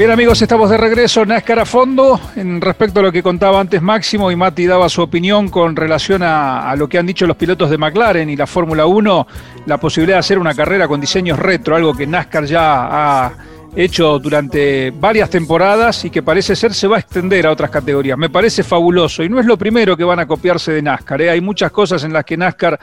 Bien 0.03 0.11
amigos, 0.11 0.43
estamos 0.43 0.69
de 0.69 0.77
regreso 0.77 1.23
en 1.23 1.29
NASCAR 1.29 1.61
a 1.61 1.65
fondo. 1.65 2.21
En 2.35 2.61
respecto 2.61 2.99
a 2.99 3.05
lo 3.05 3.13
que 3.13 3.23
contaba 3.23 3.61
antes 3.61 3.81
Máximo 3.81 4.33
y 4.33 4.35
Mati 4.35 4.67
daba 4.67 4.89
su 4.89 5.01
opinión 5.01 5.49
con 5.49 5.77
relación 5.77 6.25
a, 6.25 6.75
lo 6.77 6.89
que 6.89 6.99
han 6.99 7.07
dicho 7.07 7.25
los 7.25 7.37
pilotos 7.37 7.71
de 7.71 7.79
McLaren 7.79 8.29
y 8.29 8.35
la 8.35 8.49
Fórmula 8.49 8.85
1, 8.85 9.27
la 9.67 9.79
posibilidad 9.79 10.17
de 10.17 10.19
hacer 10.19 10.41
una 10.41 10.55
carrera 10.55 10.89
con 10.89 11.01
diseños 11.01 11.39
retro, 11.39 11.77
algo 11.77 11.95
que 11.95 12.09
NASCAR 12.09 12.47
ya 12.47 13.27
ha 13.27 13.33
hecho 13.77 14.19
durante 14.19 14.91
varias 14.91 15.31
temporadas 15.31 16.05
y 16.05 16.11
que 16.11 16.25
parece 16.25 16.57
ser 16.57 16.75
se 16.75 16.89
va 16.89 16.97
a 16.97 16.99
extender 16.99 17.47
a 17.47 17.53
otras 17.53 17.71
categorías. 17.71 18.19
Me 18.19 18.29
parece 18.29 18.65
fabuloso 18.65 19.23
y 19.23 19.29
no 19.29 19.39
es 19.39 19.47
lo 19.47 19.57
primero 19.57 19.97
que 19.97 20.03
van 20.03 20.19
a 20.19 20.27
copiarse 20.27 20.73
de 20.73 20.83
NASCAR. 20.83 21.23
¿eh? 21.23 21.31
Hay 21.31 21.41
muchas 21.41 21.71
cosas 21.71 22.03
en 22.03 22.13
las 22.13 22.25
que 22.25 22.37
NASCAR 22.37 22.77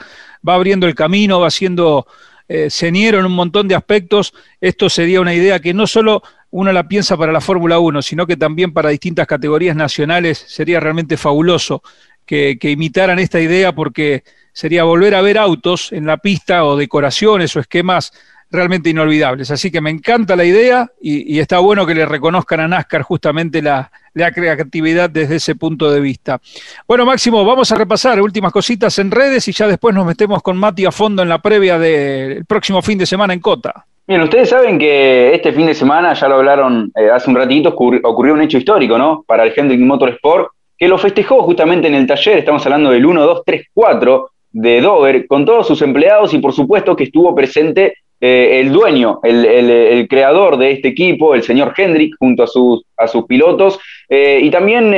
va 0.48 0.54
abriendo 0.54 0.86
el 0.86 0.94
camino, 0.94 1.38
va 1.38 1.48
haciendo 1.48 2.06
eh, 2.50 2.68
en 2.80 3.24
un 3.26 3.32
montón 3.32 3.68
de 3.68 3.74
aspectos. 3.74 4.34
Esto 4.60 4.88
sería 4.88 5.20
una 5.20 5.34
idea 5.34 5.60
que 5.60 5.72
no 5.72 5.86
solo 5.86 6.22
uno 6.50 6.72
la 6.72 6.88
piensa 6.88 7.16
para 7.16 7.32
la 7.32 7.40
Fórmula 7.40 7.78
1, 7.78 8.02
sino 8.02 8.26
que 8.26 8.36
también 8.36 8.72
para 8.72 8.90
distintas 8.90 9.26
categorías 9.26 9.76
nacionales 9.76 10.44
sería 10.48 10.80
realmente 10.80 11.16
fabuloso 11.16 11.82
que, 12.26 12.58
imitaran 12.62 13.18
esta 13.18 13.40
idea 13.40 13.72
porque 13.72 14.22
sería 14.52 14.84
volver 14.84 15.14
a 15.14 15.22
ver 15.22 15.38
autos 15.38 15.92
en 15.92 16.06
la 16.06 16.18
pista 16.18 16.64
o 16.64 16.76
decoraciones 16.76 17.54
o 17.56 17.60
esquemas 17.60 18.12
realmente 18.50 18.90
inolvidables. 18.90 19.50
Así 19.50 19.70
que 19.70 19.80
me 19.80 19.90
encanta 19.90 20.36
la 20.36 20.44
idea 20.44 20.90
y, 21.00 21.38
está 21.38 21.58
bueno 21.58 21.86
que 21.86 21.94
le 21.94 22.06
reconozcan 22.06 22.60
a 22.60 22.68
NASCAR 22.68 23.02
justamente 23.02 23.62
la, 23.62 23.90
creatividad 24.12 25.08
desde 25.08 25.36
ese 25.36 25.54
punto 25.54 25.90
de 25.90 26.00
vista. 26.00 26.40
Bueno, 26.86 27.06
Máximo, 27.06 27.44
vamos 27.44 27.70
a 27.70 27.76
repasar 27.76 28.20
últimas 28.20 28.52
cositas 28.52 28.98
en 28.98 29.10
redes 29.10 29.46
y 29.48 29.52
ya 29.52 29.68
después 29.68 29.94
nos 29.94 30.06
metemos 30.06 30.42
con 30.42 30.56
Mati 30.56 30.84
a 30.84 30.92
fondo 30.92 31.22
en 31.22 31.28
la 31.28 31.40
previa 31.40 31.78
del 31.78 32.44
próximo 32.44 32.82
fin 32.82 32.98
de 32.98 33.06
semana 33.06 33.34
en 33.34 33.40
Cota. 33.40 33.86
Bien, 34.10 34.22
ustedes 34.22 34.48
saben 34.48 34.76
que 34.76 35.32
este 35.32 35.52
fin 35.52 35.66
de 35.66 35.74
semana, 35.74 36.14
ya 36.14 36.26
lo 36.26 36.34
hablaron 36.34 36.90
eh, 36.96 37.10
hace 37.10 37.30
un 37.30 37.36
ratito, 37.36 37.68
ocurrió 37.68 38.34
un 38.34 38.40
hecho 38.40 38.58
histórico, 38.58 38.98
¿no? 38.98 39.22
Para 39.24 39.44
el 39.44 39.52
Hendrick 39.54 39.78
Motorsport, 39.78 40.48
que 40.76 40.88
lo 40.88 40.98
festejó 40.98 41.44
justamente 41.44 41.86
en 41.86 41.94
el 41.94 42.08
taller, 42.08 42.38
estamos 42.38 42.66
hablando 42.66 42.90
del 42.90 43.06
1, 43.06 43.24
2, 43.24 43.42
3, 43.46 43.66
4 43.72 44.30
de 44.50 44.80
Dover, 44.80 45.28
con 45.28 45.44
todos 45.44 45.68
sus 45.68 45.80
empleados 45.82 46.34
y 46.34 46.38
por 46.38 46.52
supuesto 46.52 46.96
que 46.96 47.04
estuvo 47.04 47.32
presente 47.36 47.98
eh, 48.20 48.58
el 48.58 48.72
dueño, 48.72 49.20
el, 49.22 50.08
creador 50.08 50.56
de 50.56 50.72
este 50.72 50.88
equipo, 50.88 51.36
el 51.36 51.44
señor 51.44 51.72
Hendrick, 51.76 52.16
junto 52.18 52.42
a 52.42 52.48
sus, 52.48 52.82
a 52.96 53.06
sus 53.06 53.26
pilotos. 53.26 53.78
Eh, 54.08 54.40
y 54.42 54.50
también 54.50 54.90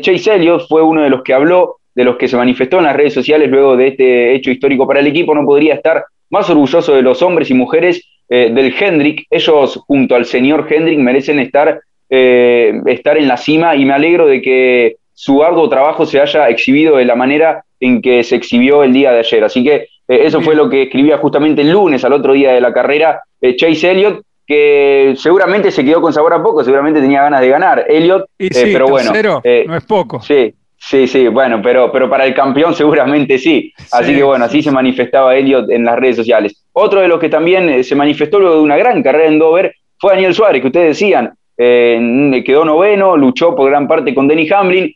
Chase 0.00 0.36
Elliott 0.36 0.68
fue 0.68 0.80
uno 0.80 1.02
de 1.02 1.10
los 1.10 1.24
que 1.24 1.34
habló, 1.34 1.78
de 1.92 2.04
los 2.04 2.16
que 2.18 2.28
se 2.28 2.36
manifestó 2.36 2.78
en 2.78 2.84
las 2.84 2.94
redes 2.94 3.14
sociales 3.14 3.50
luego 3.50 3.76
de 3.76 3.88
este 3.88 4.32
hecho 4.32 4.52
histórico 4.52 4.86
para 4.86 5.00
el 5.00 5.08
equipo. 5.08 5.34
No 5.34 5.44
podría 5.44 5.74
estar 5.74 6.04
más 6.28 6.48
orgulloso 6.48 6.94
de 6.94 7.02
los 7.02 7.20
hombres 7.20 7.50
y 7.50 7.54
mujeres 7.54 8.09
del 8.30 8.72
Hendrick. 8.78 9.26
Ellos, 9.28 9.82
junto 9.86 10.14
al 10.14 10.24
señor 10.24 10.66
Hendrick, 10.70 11.00
merecen 11.00 11.40
estar, 11.40 11.80
estar 12.08 13.18
en 13.18 13.26
la 13.26 13.36
cima 13.36 13.74
y 13.74 13.84
me 13.84 13.92
alegro 13.92 14.26
de 14.26 14.40
que 14.40 14.96
su 15.12 15.42
arduo 15.42 15.68
trabajo 15.68 16.06
se 16.06 16.18
haya 16.18 16.48
exhibido 16.48 16.96
de 16.96 17.04
la 17.04 17.14
manera 17.14 17.62
en 17.80 18.00
que 18.00 18.22
se 18.22 18.36
exhibió 18.36 18.84
el 18.84 18.92
día 18.92 19.12
de 19.12 19.18
ayer. 19.18 19.44
Así 19.44 19.64
que 19.64 19.74
eh, 19.74 19.86
eso 20.08 20.40
fue 20.40 20.54
lo 20.54 20.68
que 20.68 20.84
escribía 20.84 21.18
justamente 21.18 21.62
el 21.62 21.70
lunes, 21.70 22.04
al 22.04 22.12
otro 22.12 22.32
día 22.32 22.52
de 22.52 22.60
la 22.60 22.72
carrera, 22.72 23.22
eh, 23.40 23.54
Chase 23.54 23.90
Elliott, 23.90 24.22
que 24.46 25.14
seguramente 25.16 25.70
se 25.70 25.84
quedó 25.84 26.00
con 26.00 26.12
sabor 26.12 26.34
a 26.34 26.42
poco, 26.42 26.64
seguramente 26.64 27.00
tenía 27.00 27.22
ganas 27.22 27.40
de 27.40 27.48
ganar. 27.48 27.84
Elliott, 27.88 28.26
eh, 28.38 28.48
pero 28.72 28.88
bueno. 28.88 29.12
no 29.12 29.76
es 29.76 29.84
poco. 29.84 30.20
Sí, 30.20 30.54
sí, 30.76 31.06
sí, 31.06 31.28
bueno, 31.28 31.60
pero, 31.62 31.92
pero 31.92 32.10
para 32.10 32.26
el 32.26 32.34
campeón 32.34 32.74
seguramente 32.74 33.38
sí. 33.38 33.72
Así 33.92 34.14
que 34.14 34.22
bueno, 34.22 34.46
así 34.46 34.62
se 34.62 34.70
manifestaba 34.70 35.36
Elliott 35.36 35.70
en 35.70 35.84
las 35.84 35.96
redes 35.98 36.16
sociales. 36.16 36.59
Otro 36.72 37.00
de 37.00 37.08
los 37.08 37.18
que 37.18 37.28
también 37.28 37.82
se 37.82 37.94
manifestó 37.94 38.38
luego 38.38 38.56
de 38.56 38.62
una 38.62 38.76
gran 38.76 39.02
carrera 39.02 39.28
en 39.28 39.38
Dover 39.38 39.74
fue 39.98 40.12
Daniel 40.12 40.34
Suárez, 40.34 40.60
que 40.60 40.68
ustedes 40.68 40.88
decían, 40.88 41.34
quedó 41.56 42.64
noveno, 42.64 43.16
luchó 43.16 43.54
por 43.54 43.68
gran 43.68 43.86
parte 43.86 44.14
con 44.14 44.28
Denny 44.28 44.48
Hamlin. 44.50 44.92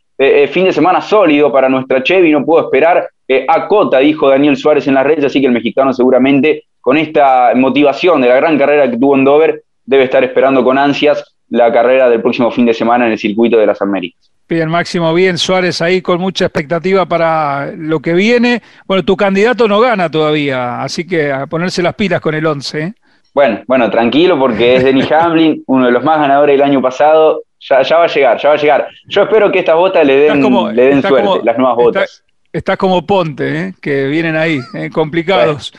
fin 0.48 0.64
de 0.64 0.72
semana 0.72 1.00
sólido 1.00 1.52
para 1.52 1.68
nuestra 1.68 2.02
Chevy, 2.02 2.30
no 2.30 2.44
pudo 2.44 2.62
esperar 2.62 3.08
eh, 3.26 3.46
acota, 3.48 3.98
dijo 3.98 4.28
Daniel 4.28 4.56
Suárez 4.56 4.86
en 4.86 4.94
las 4.94 5.04
redes, 5.04 5.24
así 5.24 5.40
que 5.40 5.46
el 5.46 5.52
mexicano 5.52 5.92
seguramente 5.92 6.64
con 6.80 6.98
esta 6.98 7.52
motivación 7.54 8.20
de 8.20 8.28
la 8.28 8.36
gran 8.36 8.58
carrera 8.58 8.90
que 8.90 8.98
tuvo 8.98 9.16
en 9.16 9.24
Dover, 9.24 9.62
debe 9.84 10.04
estar 10.04 10.22
esperando 10.22 10.62
con 10.62 10.76
ansias 10.76 11.34
la 11.48 11.72
carrera 11.72 12.10
del 12.10 12.20
próximo 12.20 12.50
fin 12.50 12.66
de 12.66 12.74
semana 12.74 13.06
en 13.06 13.12
el 13.12 13.18
circuito 13.18 13.56
de 13.56 13.66
las 13.66 13.80
Américas. 13.80 14.33
Bien, 14.46 14.68
Máximo, 14.68 15.14
bien, 15.14 15.38
Suárez 15.38 15.80
ahí 15.80 16.02
con 16.02 16.20
mucha 16.20 16.44
expectativa 16.44 17.06
para 17.06 17.72
lo 17.76 18.00
que 18.00 18.12
viene. 18.12 18.60
Bueno, 18.86 19.02
tu 19.02 19.16
candidato 19.16 19.66
no 19.66 19.80
gana 19.80 20.10
todavía, 20.10 20.82
así 20.82 21.06
que 21.06 21.32
a 21.32 21.46
ponerse 21.46 21.82
las 21.82 21.94
pilas 21.94 22.20
con 22.20 22.34
el 22.34 22.44
11. 22.44 22.80
¿eh? 22.82 22.94
Bueno, 23.32 23.62
bueno, 23.66 23.90
tranquilo 23.90 24.38
porque 24.38 24.76
es 24.76 24.84
Denny 24.84 25.02
Hamlin, 25.10 25.64
uno 25.66 25.86
de 25.86 25.92
los 25.92 26.04
más 26.04 26.18
ganadores 26.18 26.54
del 26.54 26.62
año 26.62 26.82
pasado. 26.82 27.42
Ya, 27.58 27.78
va 27.96 28.04
a 28.04 28.06
llegar, 28.06 28.38
ya 28.38 28.48
va 28.50 28.54
a 28.54 28.58
llegar. 28.58 28.88
Yo 29.08 29.22
espero 29.22 29.50
que 29.50 29.60
estas 29.60 29.76
botas 29.76 30.06
le 30.06 30.16
den, 30.16 30.74
le 30.74 30.84
den 30.84 31.00
suerte, 31.00 31.40
las 31.42 31.56
nuevas 31.56 31.76
botas. 31.76 32.24
Estás 32.52 32.76
como 32.76 33.06
Ponte, 33.06 33.58
¿eh? 33.58 33.74
que 33.80 34.06
vienen 34.08 34.36
ahí, 34.36 34.60
¿eh? 34.74 34.90
complicados. 34.90 35.72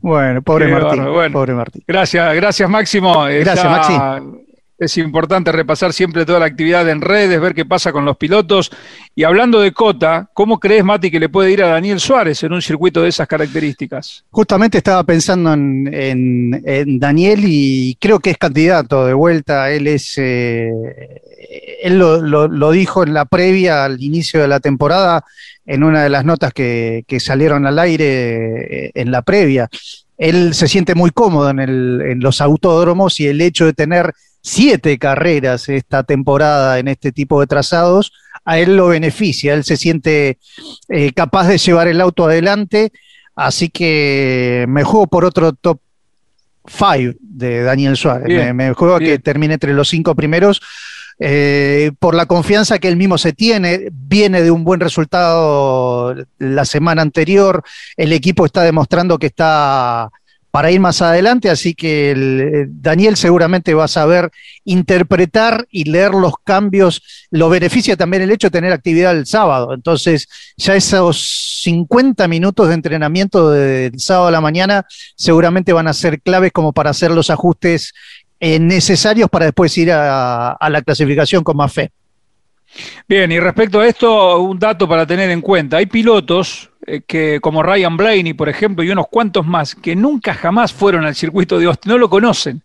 bueno, 0.00 0.40
pobre 0.44 0.68
Martín, 0.68 1.04
pobre 1.30 1.52
Martín. 1.52 1.84
Gracias, 1.86 2.34
gracias 2.34 2.70
Máximo. 2.70 3.24
Gracias, 3.24 3.66
Maxi 3.66 4.42
es 4.84 4.98
importante 4.98 5.52
repasar 5.52 5.92
siempre 5.92 6.26
toda 6.26 6.40
la 6.40 6.46
actividad 6.46 6.88
en 6.88 7.00
redes, 7.00 7.40
ver 7.40 7.54
qué 7.54 7.64
pasa 7.64 7.92
con 7.92 8.04
los 8.04 8.16
pilotos. 8.16 8.70
Y 9.14 9.24
hablando 9.24 9.60
de 9.60 9.72
Cota, 9.72 10.28
¿cómo 10.32 10.58
crees, 10.58 10.84
Mati, 10.84 11.10
que 11.10 11.20
le 11.20 11.28
puede 11.28 11.52
ir 11.52 11.62
a 11.62 11.68
Daniel 11.68 12.00
Suárez 12.00 12.42
en 12.42 12.52
un 12.52 12.60
circuito 12.60 13.02
de 13.02 13.08
esas 13.08 13.28
características? 13.28 14.24
Justamente 14.30 14.78
estaba 14.78 15.04
pensando 15.04 15.52
en, 15.52 16.98
Daniel 16.98 17.42
y 17.44 17.96
creo 18.00 18.18
que 18.18 18.30
es 18.30 18.38
candidato 18.38 19.06
de 19.06 19.14
vuelta. 19.14 19.70
Él 19.70 19.86
es. 19.86 20.14
Eh, 20.16 20.70
él 21.82 21.98
lo, 21.98 22.70
dijo 22.70 23.02
en 23.02 23.14
la 23.14 23.24
previa 23.24 23.84
al 23.84 24.02
inicio 24.02 24.40
de 24.40 24.48
la 24.48 24.60
temporada, 24.60 25.24
en 25.66 25.84
una 25.84 26.02
de 26.02 26.08
las 26.08 26.24
notas 26.24 26.52
que, 26.52 27.04
salieron 27.20 27.66
al 27.66 27.78
aire 27.78 28.86
eh, 28.86 28.90
en 28.94 29.10
la 29.10 29.22
previa. 29.22 29.68
Él 30.18 30.54
se 30.54 30.68
siente 30.68 30.94
muy 30.94 31.10
cómodo 31.10 31.50
en 31.50 32.20
los 32.20 32.40
autódromos 32.40 33.18
y 33.20 33.26
el 33.26 33.40
hecho 33.40 33.66
de 33.66 33.72
tener 33.72 34.12
siete 34.42 34.98
carreras 34.98 35.68
esta 35.68 36.02
temporada 36.02 36.78
en 36.78 36.88
este 36.88 37.12
tipo 37.12 37.40
de 37.40 37.46
trazados, 37.46 38.12
a 38.44 38.58
él 38.58 38.76
lo 38.76 38.88
beneficia, 38.88 39.54
él 39.54 39.64
se 39.64 39.76
siente 39.76 40.38
eh, 40.88 41.12
capaz 41.12 41.46
de 41.46 41.58
llevar 41.58 41.88
el 41.88 42.00
auto 42.00 42.26
adelante, 42.26 42.92
así 43.36 43.70
que 43.70 44.66
me 44.68 44.82
juego 44.82 45.06
por 45.06 45.24
otro 45.24 45.52
top 45.52 45.80
five 46.64 47.16
de 47.20 47.62
Daniel 47.62 47.96
Suárez, 47.96 48.54
me, 48.54 48.72
juego 48.74 48.96
a 48.96 49.00
que 49.00 49.18
termine 49.18 49.54
entre 49.54 49.72
los 49.72 49.88
cinco 49.88 50.14
primeros. 50.14 50.60
Eh, 51.24 51.92
por 52.00 52.16
la 52.16 52.26
confianza 52.26 52.80
que 52.80 52.88
él 52.88 52.96
mismo 52.96 53.16
se 53.16 53.32
tiene, 53.32 53.88
viene 53.92 54.42
de 54.42 54.50
un 54.50 54.64
buen 54.64 54.80
resultado 54.80 56.16
la 56.38 56.64
semana 56.64 57.02
anterior, 57.02 57.62
el 57.96 58.12
equipo 58.12 58.44
está 58.44 58.62
demostrando 58.62 59.18
que 59.18 59.26
está 59.26 60.10
para 60.52 60.70
ir 60.70 60.80
más 60.80 61.00
adelante, 61.00 61.48
así 61.48 61.74
que 61.74 62.10
eh, 62.10 62.66
Daniel 62.68 63.16
seguramente 63.16 63.72
va 63.72 63.84
a 63.84 63.88
saber 63.88 64.30
interpretar 64.64 65.66
y 65.70 65.84
leer 65.84 66.12
los 66.12 66.34
cambios. 66.44 67.02
Lo 67.30 67.48
beneficia 67.48 67.96
también 67.96 68.22
el 68.22 68.30
hecho 68.30 68.48
de 68.48 68.58
tener 68.58 68.70
actividad 68.70 69.16
el 69.16 69.24
sábado, 69.24 69.72
entonces 69.72 70.28
ya 70.58 70.76
esos 70.76 71.60
50 71.62 72.28
minutos 72.28 72.68
de 72.68 72.74
entrenamiento 72.74 73.50
del 73.50 73.98
sábado 73.98 74.28
a 74.28 74.30
la 74.30 74.42
mañana 74.42 74.84
seguramente 75.16 75.72
van 75.72 75.88
a 75.88 75.94
ser 75.94 76.20
claves 76.20 76.52
como 76.52 76.74
para 76.74 76.90
hacer 76.90 77.12
los 77.12 77.30
ajustes 77.30 77.94
eh, 78.38 78.58
necesarios 78.58 79.30
para 79.30 79.46
después 79.46 79.76
ir 79.78 79.90
a 79.90 80.68
la 80.68 80.82
clasificación 80.82 81.42
con 81.42 81.56
más 81.56 81.72
fe. 81.72 81.92
Bien, 83.08 83.30
y 83.30 83.38
respecto 83.38 83.80
a 83.80 83.86
esto, 83.86 84.40
un 84.40 84.58
dato 84.58 84.88
para 84.88 85.06
tener 85.06 85.30
en 85.30 85.40
cuenta. 85.40 85.76
Hay 85.76 85.86
pilotos 85.86 86.70
eh, 86.86 87.02
que, 87.06 87.40
como 87.40 87.62
Ryan 87.62 87.96
Blaney, 87.96 88.34
por 88.34 88.48
ejemplo, 88.48 88.82
y 88.82 88.90
unos 88.90 89.06
cuantos 89.08 89.46
más, 89.46 89.74
que 89.74 89.94
nunca 89.94 90.34
jamás 90.34 90.72
fueron 90.72 91.04
al 91.04 91.14
circuito 91.14 91.58
de 91.58 91.66
Austin, 91.66 91.90
no 91.90 91.98
lo 91.98 92.08
conocen, 92.08 92.62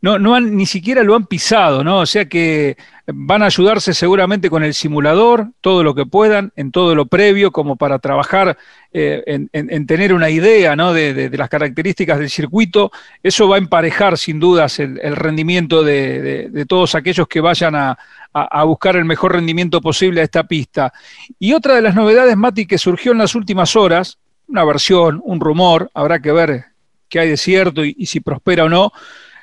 no, 0.00 0.18
no 0.18 0.34
han, 0.34 0.56
ni 0.56 0.66
siquiera 0.66 1.02
lo 1.02 1.16
han 1.16 1.26
pisado, 1.26 1.82
¿no? 1.82 1.98
O 1.98 2.06
sea 2.06 2.26
que 2.26 2.76
van 3.06 3.42
a 3.42 3.46
ayudarse 3.46 3.94
seguramente 3.94 4.50
con 4.50 4.62
el 4.62 4.74
simulador, 4.74 5.48
todo 5.60 5.82
lo 5.82 5.94
que 5.94 6.06
puedan, 6.06 6.52
en 6.56 6.70
todo 6.70 6.94
lo 6.94 7.06
previo, 7.06 7.50
como 7.50 7.76
para 7.76 7.98
trabajar 7.98 8.58
eh, 8.92 9.48
en, 9.52 9.86
tener 9.86 10.12
una 10.12 10.28
idea 10.28 10.76
¿no? 10.76 10.92
de, 10.92 11.30
las 11.32 11.48
características 11.48 12.18
del 12.18 12.28
circuito. 12.28 12.92
Eso 13.22 13.48
va 13.48 13.56
a 13.56 13.58
emparejar 13.58 14.18
sin 14.18 14.38
dudas 14.38 14.78
el, 14.78 15.16
rendimiento 15.16 15.82
de, 15.82 16.66
todos 16.68 16.94
aquellos 16.94 17.26
que 17.26 17.40
vayan 17.40 17.74
a, 17.74 17.98
a, 18.32 18.64
buscar 18.64 18.96
el 18.96 19.06
mejor 19.06 19.32
rendimiento 19.32 19.80
posible 19.80 20.20
a 20.20 20.24
esta 20.24 20.44
pista. 20.44 20.92
Y 21.38 21.54
otra 21.54 21.74
de 21.74 21.82
las 21.82 21.94
novedades, 21.94 22.36
Mati, 22.36 22.66
que 22.66 22.78
surgió 22.78 23.12
en 23.12 23.18
las 23.18 23.34
últimas 23.34 23.74
horas, 23.74 24.18
una 24.48 24.64
versión, 24.64 25.20
un 25.24 25.40
rumor, 25.40 25.90
habrá 25.94 26.20
que 26.20 26.32
ver 26.32 26.64
qué 27.08 27.20
hay 27.20 27.30
de 27.30 27.36
cierto 27.36 27.84
y, 27.84 28.06
si 28.06 28.20
prospera 28.20 28.64
o 28.64 28.68
no, 28.68 28.92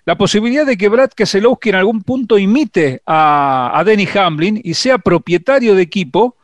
la 0.05 0.15
posibilidad 0.17 0.65
de 0.65 0.77
que 0.77 0.87
Brad 0.87 1.09
Keselowski 1.09 1.69
en 1.69 1.75
algún 1.75 2.03
punto 2.03 2.37
imite 2.37 3.01
a, 3.05 3.71
a 3.73 3.83
Denny 3.83 4.07
Hamlin 4.15 4.61
y 4.63 4.75
sea 4.75 4.99
propietario 4.99 5.75
de 5.75 5.81
equipo 5.81 6.35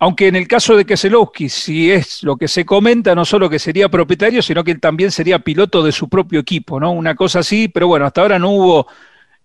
Aunque 0.00 0.28
en 0.28 0.36
el 0.36 0.46
caso 0.46 0.76
de 0.76 0.84
Keselowski, 0.84 1.48
si 1.48 1.90
es 1.90 2.22
lo 2.22 2.36
que 2.36 2.46
se 2.46 2.64
comenta, 2.64 3.16
no 3.16 3.24
solo 3.24 3.50
que 3.50 3.58
sería 3.58 3.88
propietario, 3.88 4.42
sino 4.42 4.62
que 4.62 4.70
él 4.70 4.80
también 4.80 5.10
sería 5.10 5.40
piloto 5.40 5.82
de 5.82 5.90
su 5.90 6.08
propio 6.08 6.38
equipo, 6.38 6.78
¿no? 6.78 6.92
Una 6.92 7.16
cosa 7.16 7.40
así, 7.40 7.66
pero 7.68 7.88
bueno, 7.88 8.06
hasta 8.06 8.20
ahora 8.20 8.38
no 8.38 8.50
hubo 8.50 8.86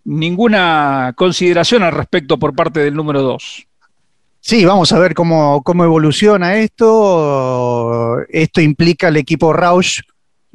ninguna 0.06 1.14
consideración 1.16 1.82
al 1.82 1.94
respecto 1.94 2.38
por 2.38 2.54
parte 2.54 2.82
del 2.82 2.94
número 2.94 3.24
2. 3.24 3.68
Sí, 4.42 4.64
vamos 4.66 4.92
a 4.92 5.00
ver 5.00 5.16
cómo, 5.16 5.64
cómo 5.64 5.86
evoluciona 5.86 6.58
esto. 6.58 8.20
Esto 8.30 8.62
implica 8.62 9.08
el 9.08 9.18
equipo 9.18 9.54
Roush 9.54 10.02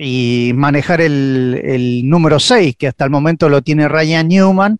y 0.00 0.52
manejar 0.54 1.00
el, 1.00 2.02
número 2.04 2.38
6, 2.38 2.76
que 2.76 2.86
hasta 2.86 3.04
el 3.04 3.10
momento 3.10 3.48
lo 3.48 3.62
tiene 3.62 3.88
Ryan 3.88 4.28
Newman, 4.28 4.78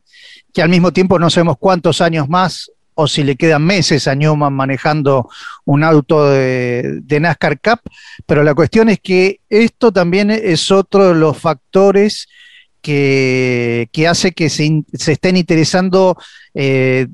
que 0.54 0.62
al 0.62 0.68
mismo 0.68 0.92
tiempo 0.92 1.18
no 1.18 1.28
sabemos 1.28 1.56
cuántos 1.58 2.00
años 2.00 2.28
más 2.28 2.70
o 2.94 3.06
si 3.06 3.24
le 3.24 3.36
quedan 3.36 3.64
meses 3.64 4.08
a 4.08 4.14
Newman 4.14 4.52
manejando 4.52 5.28
un 5.64 5.84
auto 5.84 6.30
de, 6.30 7.02
NASCAR 7.20 7.60
Cup, 7.60 7.80
pero 8.26 8.42
la 8.42 8.54
cuestión 8.54 8.88
es 8.88 9.00
que 9.00 9.40
esto 9.48 9.92
también 9.92 10.30
es 10.30 10.70
otro 10.70 11.08
de 11.08 11.14
los 11.14 11.36
factores 11.36 12.28
que, 12.80 13.88
hace 14.08 14.32
que 14.32 14.48
se, 14.48 14.84
estén 14.92 15.36
interesando 15.36 16.16
eh, 16.54 17.08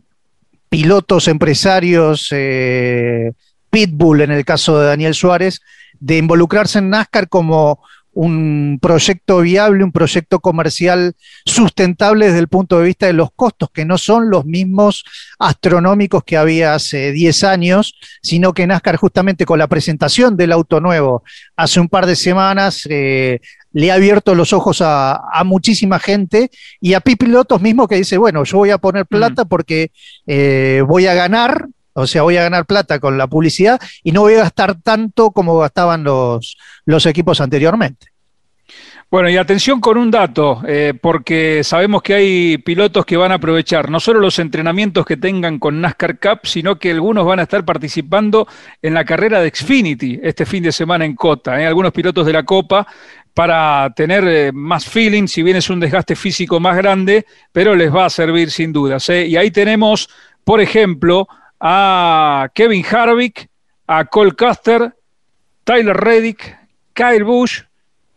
pilotos, 0.68 1.28
empresarios, 1.28 2.28
eh, 2.32 3.32
Pitbull 3.70 4.20
en 4.20 4.30
el 4.30 4.44
caso 4.44 4.78
de 4.78 4.86
Daniel 4.86 5.14
Suárez, 5.14 5.60
de 6.00 6.18
involucrarse 6.18 6.78
en 6.78 6.90
NASCAR 6.90 7.28
como 7.28 7.80
un 8.14 8.78
proyecto 8.80 9.40
viable, 9.40 9.84
un 9.84 9.92
proyecto 9.92 10.38
comercial 10.40 11.14
sustentable 11.44 12.26
desde 12.26 12.38
el 12.38 12.48
punto 12.48 12.78
de 12.78 12.86
vista 12.86 13.06
de 13.06 13.12
los 13.12 13.30
costos, 13.34 13.70
que 13.70 13.84
no 13.84 13.98
son 13.98 14.30
los 14.30 14.44
mismos 14.44 15.04
astronómicos 15.38 16.22
que 16.24 16.36
había 16.36 16.74
hace 16.74 17.12
10 17.12 17.44
años, 17.44 17.94
sino 18.22 18.52
que 18.52 18.66
NASCAR 18.66 18.96
justamente 18.96 19.44
con 19.44 19.58
la 19.58 19.66
presentación 19.66 20.36
del 20.36 20.52
auto 20.52 20.80
nuevo 20.80 21.24
hace 21.56 21.80
un 21.80 21.88
par 21.88 22.06
de 22.06 22.16
semanas 22.16 22.86
eh, 22.88 23.40
le 23.72 23.90
ha 23.90 23.94
abierto 23.94 24.34
los 24.34 24.52
ojos 24.52 24.80
a, 24.80 25.20
muchísima 25.44 25.98
gente 25.98 26.50
y 26.80 26.94
a 26.94 27.00
pilotos 27.00 27.60
mismos 27.60 27.88
que 27.88 27.96
dice, 27.96 28.16
bueno, 28.16 28.44
yo 28.44 28.58
voy 28.58 28.70
a 28.70 28.78
poner 28.78 29.04
plata 29.04 29.44
porque 29.44 29.90
eh, 30.26 30.82
voy 30.86 31.06
a 31.06 31.14
ganar, 31.14 31.66
o 31.94 32.06
sea, 32.06 32.22
voy 32.22 32.36
a 32.36 32.42
ganar 32.42 32.66
plata 32.66 32.98
con 32.98 33.16
la 33.16 33.26
publicidad 33.26 33.80
y 34.02 34.12
no 34.12 34.22
voy 34.22 34.34
a 34.34 34.38
gastar 34.38 34.80
tanto 34.82 35.30
como 35.30 35.58
gastaban 35.58 36.04
los, 36.04 36.56
los 36.84 37.06
equipos 37.06 37.40
anteriormente. 37.40 38.14
Bueno, 39.14 39.30
y 39.30 39.36
atención 39.36 39.80
con 39.80 39.96
un 39.96 40.10
dato, 40.10 40.62
eh, 40.66 40.92
porque 41.00 41.62
sabemos 41.62 42.02
que 42.02 42.14
hay 42.14 42.58
pilotos 42.58 43.06
que 43.06 43.16
van 43.16 43.30
a 43.30 43.36
aprovechar 43.36 43.88
no 43.88 44.00
solo 44.00 44.18
los 44.18 44.40
entrenamientos 44.40 45.06
que 45.06 45.16
tengan 45.16 45.60
con 45.60 45.80
NASCAR 45.80 46.18
Cup, 46.18 46.40
sino 46.42 46.80
que 46.80 46.90
algunos 46.90 47.24
van 47.24 47.38
a 47.38 47.44
estar 47.44 47.64
participando 47.64 48.48
en 48.82 48.92
la 48.92 49.04
carrera 49.04 49.40
de 49.40 49.52
Xfinity 49.54 50.18
este 50.20 50.44
fin 50.44 50.64
de 50.64 50.72
semana 50.72 51.04
en 51.04 51.14
Cota. 51.14 51.60
¿eh? 51.60 51.66
Algunos 51.66 51.92
pilotos 51.92 52.26
de 52.26 52.32
la 52.32 52.42
Copa 52.42 52.88
para 53.32 53.92
tener 53.94 54.24
eh, 54.26 54.50
más 54.52 54.84
feeling, 54.84 55.28
si 55.28 55.44
bien 55.44 55.58
es 55.58 55.70
un 55.70 55.78
desgaste 55.78 56.16
físico 56.16 56.58
más 56.58 56.76
grande, 56.76 57.24
pero 57.52 57.76
les 57.76 57.94
va 57.94 58.06
a 58.06 58.10
servir 58.10 58.50
sin 58.50 58.72
dudas. 58.72 59.08
Y 59.10 59.36
ahí 59.36 59.52
tenemos, 59.52 60.08
por 60.42 60.60
ejemplo, 60.60 61.28
a 61.66 62.50
Kevin 62.52 62.84
Harvick, 62.84 63.48
a 63.86 64.04
Cole 64.04 64.32
Custer, 64.32 64.94
Tyler 65.64 65.96
Reddick, 65.96 66.58
Kyle 66.92 67.24
Busch 67.24 67.62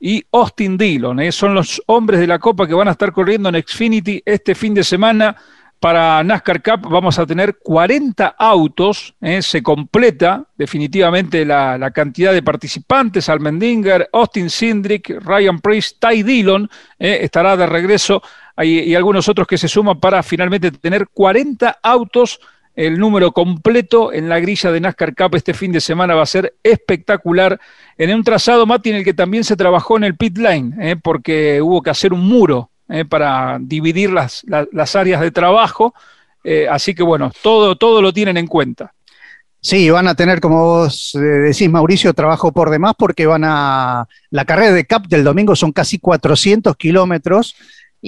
y 0.01 0.21
Austin 0.33 0.77
Dillon. 0.77 1.21
¿eh? 1.21 1.31
Son 1.31 1.53
los 1.53 1.81
hombres 1.85 2.19
de 2.19 2.27
la 2.27 2.39
Copa 2.39 2.67
que 2.67 2.73
van 2.73 2.89
a 2.89 2.91
estar 2.91 3.13
corriendo 3.13 3.47
en 3.47 3.63
Xfinity 3.65 4.21
este 4.25 4.53
fin 4.53 4.73
de 4.73 4.83
semana. 4.83 5.33
Para 5.79 6.23
NASCAR 6.23 6.61
Cup 6.61 6.89
vamos 6.89 7.19
a 7.19 7.25
tener 7.25 7.59
40 7.59 8.35
autos, 8.37 9.13
¿eh? 9.21 9.41
se 9.41 9.63
completa 9.63 10.43
definitivamente 10.57 11.45
la, 11.45 11.91
cantidad 11.91 12.33
de 12.33 12.41
participantes, 12.41 13.29
Almendinger, 13.29 14.09
Austin 14.11 14.49
Sindrick, 14.49 15.23
Ryan 15.23 15.59
Priest, 15.59 16.03
Ty 16.05 16.23
Dillon, 16.23 16.69
¿eh? 16.99 17.19
estará 17.21 17.55
de 17.55 17.67
regreso 17.67 18.21
y 18.59 18.95
algunos 18.95 19.29
otros 19.29 19.47
que 19.47 19.59
se 19.59 19.67
suman 19.67 19.99
para 19.99 20.23
finalmente 20.23 20.71
tener 20.71 21.09
40 21.13 21.77
autos 21.83 22.39
el 22.77 22.99
número 22.99 23.31
completo 23.31 24.13
en 24.13 24.29
la 24.29 24.39
grilla 24.39 24.71
de 24.71 24.79
NASCAR 24.79 25.15
Cup 25.15 25.35
este 25.35 25.55
fin 25.55 25.71
de 25.71 25.81
semana 25.81 26.13
va 26.13 26.21
a 26.21 26.27
ser 26.27 26.53
espectacular. 26.61 27.59
En 27.97 28.13
un 28.13 28.23
trazado, 28.23 28.67
Mati, 28.67 28.91
en 28.91 28.97
el 28.97 29.03
que 29.03 29.15
también 29.15 29.43
se 29.43 29.57
trabajó 29.57 29.97
en 29.97 30.03
el 30.03 30.15
pit 30.15 30.37
lane, 30.37 30.75
eh, 30.79 30.95
porque 30.95 31.59
hubo 31.59 31.81
que 31.81 31.89
hacer 31.89 32.13
un 32.13 32.21
muro 32.21 32.69
eh, 32.87 33.03
para 33.03 33.57
dividir 33.59 34.11
las, 34.11 34.45
las, 34.71 34.95
áreas 34.95 35.21
de 35.21 35.31
trabajo. 35.31 35.95
Eh, 36.43 36.67
así 36.69 36.93
que 36.93 37.01
bueno, 37.01 37.31
todo, 37.41 37.75
todo 37.77 37.99
lo 37.99 38.13
tienen 38.13 38.37
en 38.37 38.45
cuenta. 38.45 38.93
Sí, 39.59 39.89
van 39.89 40.07
a 40.07 40.13
tener, 40.13 40.39
como 40.39 40.63
vos 40.63 41.17
decís, 41.19 41.67
Mauricio, 41.71 42.13
trabajo 42.13 42.51
por 42.51 42.69
demás 42.69 42.93
porque 42.95 43.25
van 43.25 43.43
a... 43.43 44.07
La 44.29 44.45
carrera 44.45 44.71
de 44.71 44.85
CAP 44.85 45.07
del 45.07 45.23
domingo 45.23 45.55
son 45.55 45.71
casi 45.71 45.97
400 45.97 46.77
kilómetros 46.77 47.55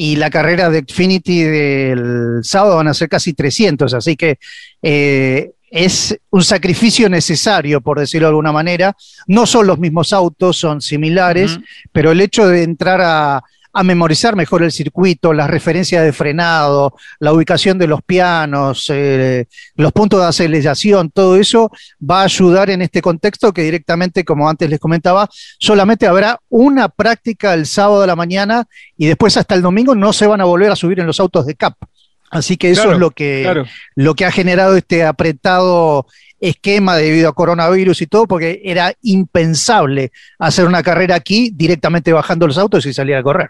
y 0.01 0.15
la 0.15 0.29
carrera 0.29 0.69
de 0.69 0.85
Xfinity 0.87 1.43
del 1.43 2.39
sábado 2.41 2.77
van 2.77 2.87
a 2.87 2.93
ser 2.93 3.09
casi 3.09 3.33
300, 3.33 3.93
así 3.93 4.15
que 4.15 4.39
eh, 4.81 5.51
es 5.69 6.17
un 6.29 6.41
sacrificio 6.41 7.09
necesario, 7.09 7.81
por 7.81 7.99
decirlo 7.99 8.27
de 8.27 8.29
alguna 8.29 8.53
manera. 8.53 8.95
No 9.27 9.45
son 9.45 9.67
los 9.67 9.77
mismos 9.77 10.13
autos, 10.13 10.55
son 10.55 10.79
similares, 10.79 11.59
pero 11.91 12.11
el 12.11 12.21
hecho 12.21 12.47
de 12.47 12.63
entrar 12.63 13.01
a, 13.03 13.43
a 13.71 13.83
memorizar 13.83 14.35
mejor 14.35 14.63
el 14.63 14.71
circuito, 14.71 15.33
las 15.33 15.49
referencias 15.49 16.03
de 16.03 16.13
frenado, 16.13 16.95
la 17.19 17.33
ubicación 17.33 17.77
de 17.77 17.87
los 17.87 18.01
pianos, 18.01 18.85
eh, 18.89 19.45
los 19.75 19.91
puntos 19.91 20.21
de 20.21 20.27
aceleración, 20.27 21.11
todo 21.11 21.35
eso 21.35 21.71
va 21.99 22.21
a 22.21 22.23
ayudar 22.23 22.69
en 22.69 22.81
este 22.81 23.01
contexto 23.01 23.53
que 23.53 23.63
directamente, 23.63 24.25
como 24.25 24.49
antes 24.49 24.69
les 24.69 24.79
comentaba, 24.79 25.29
solamente 25.59 26.07
habrá 26.07 26.39
una 26.49 26.89
práctica 26.89 27.53
el 27.53 27.65
sábado 27.65 28.01
de 28.01 28.07
la 28.07 28.15
mañana 28.15 28.67
y 28.97 29.07
después 29.07 29.37
hasta 29.37 29.55
el 29.55 29.61
domingo 29.61 29.95
no 29.95 30.13
se 30.13 30.27
van 30.27 30.41
a 30.41 30.45
volver 30.45 30.71
a 30.71 30.75
subir 30.75 30.99
en 30.99 31.07
los 31.07 31.19
autos 31.19 31.45
de 31.45 31.55
CAP. 31.55 31.75
Así 32.31 32.57
que 32.57 32.69
eso 32.71 32.91
es 32.91 32.99
lo 32.99 33.11
que, 33.11 33.65
lo 33.95 34.13
que 34.13 34.25
ha 34.25 34.31
generado 34.31 34.77
este 34.77 35.03
apretado 35.03 36.05
esquema 36.39 36.95
debido 36.95 37.29
a 37.29 37.33
coronavirus 37.33 38.01
y 38.01 38.07
todo, 38.07 38.27
porque 38.27 38.61
era 38.63 38.93
impensable 39.01 40.11
hacer 40.37 40.65
una 40.65 40.83
carrera 40.83 41.15
aquí 41.15 41.51
directamente 41.53 42.13
bajando 42.13 42.47
los 42.47 42.57
autos 42.57 42.85
y 42.85 42.93
salir 42.93 43.15
a 43.15 43.23
correr. 43.23 43.49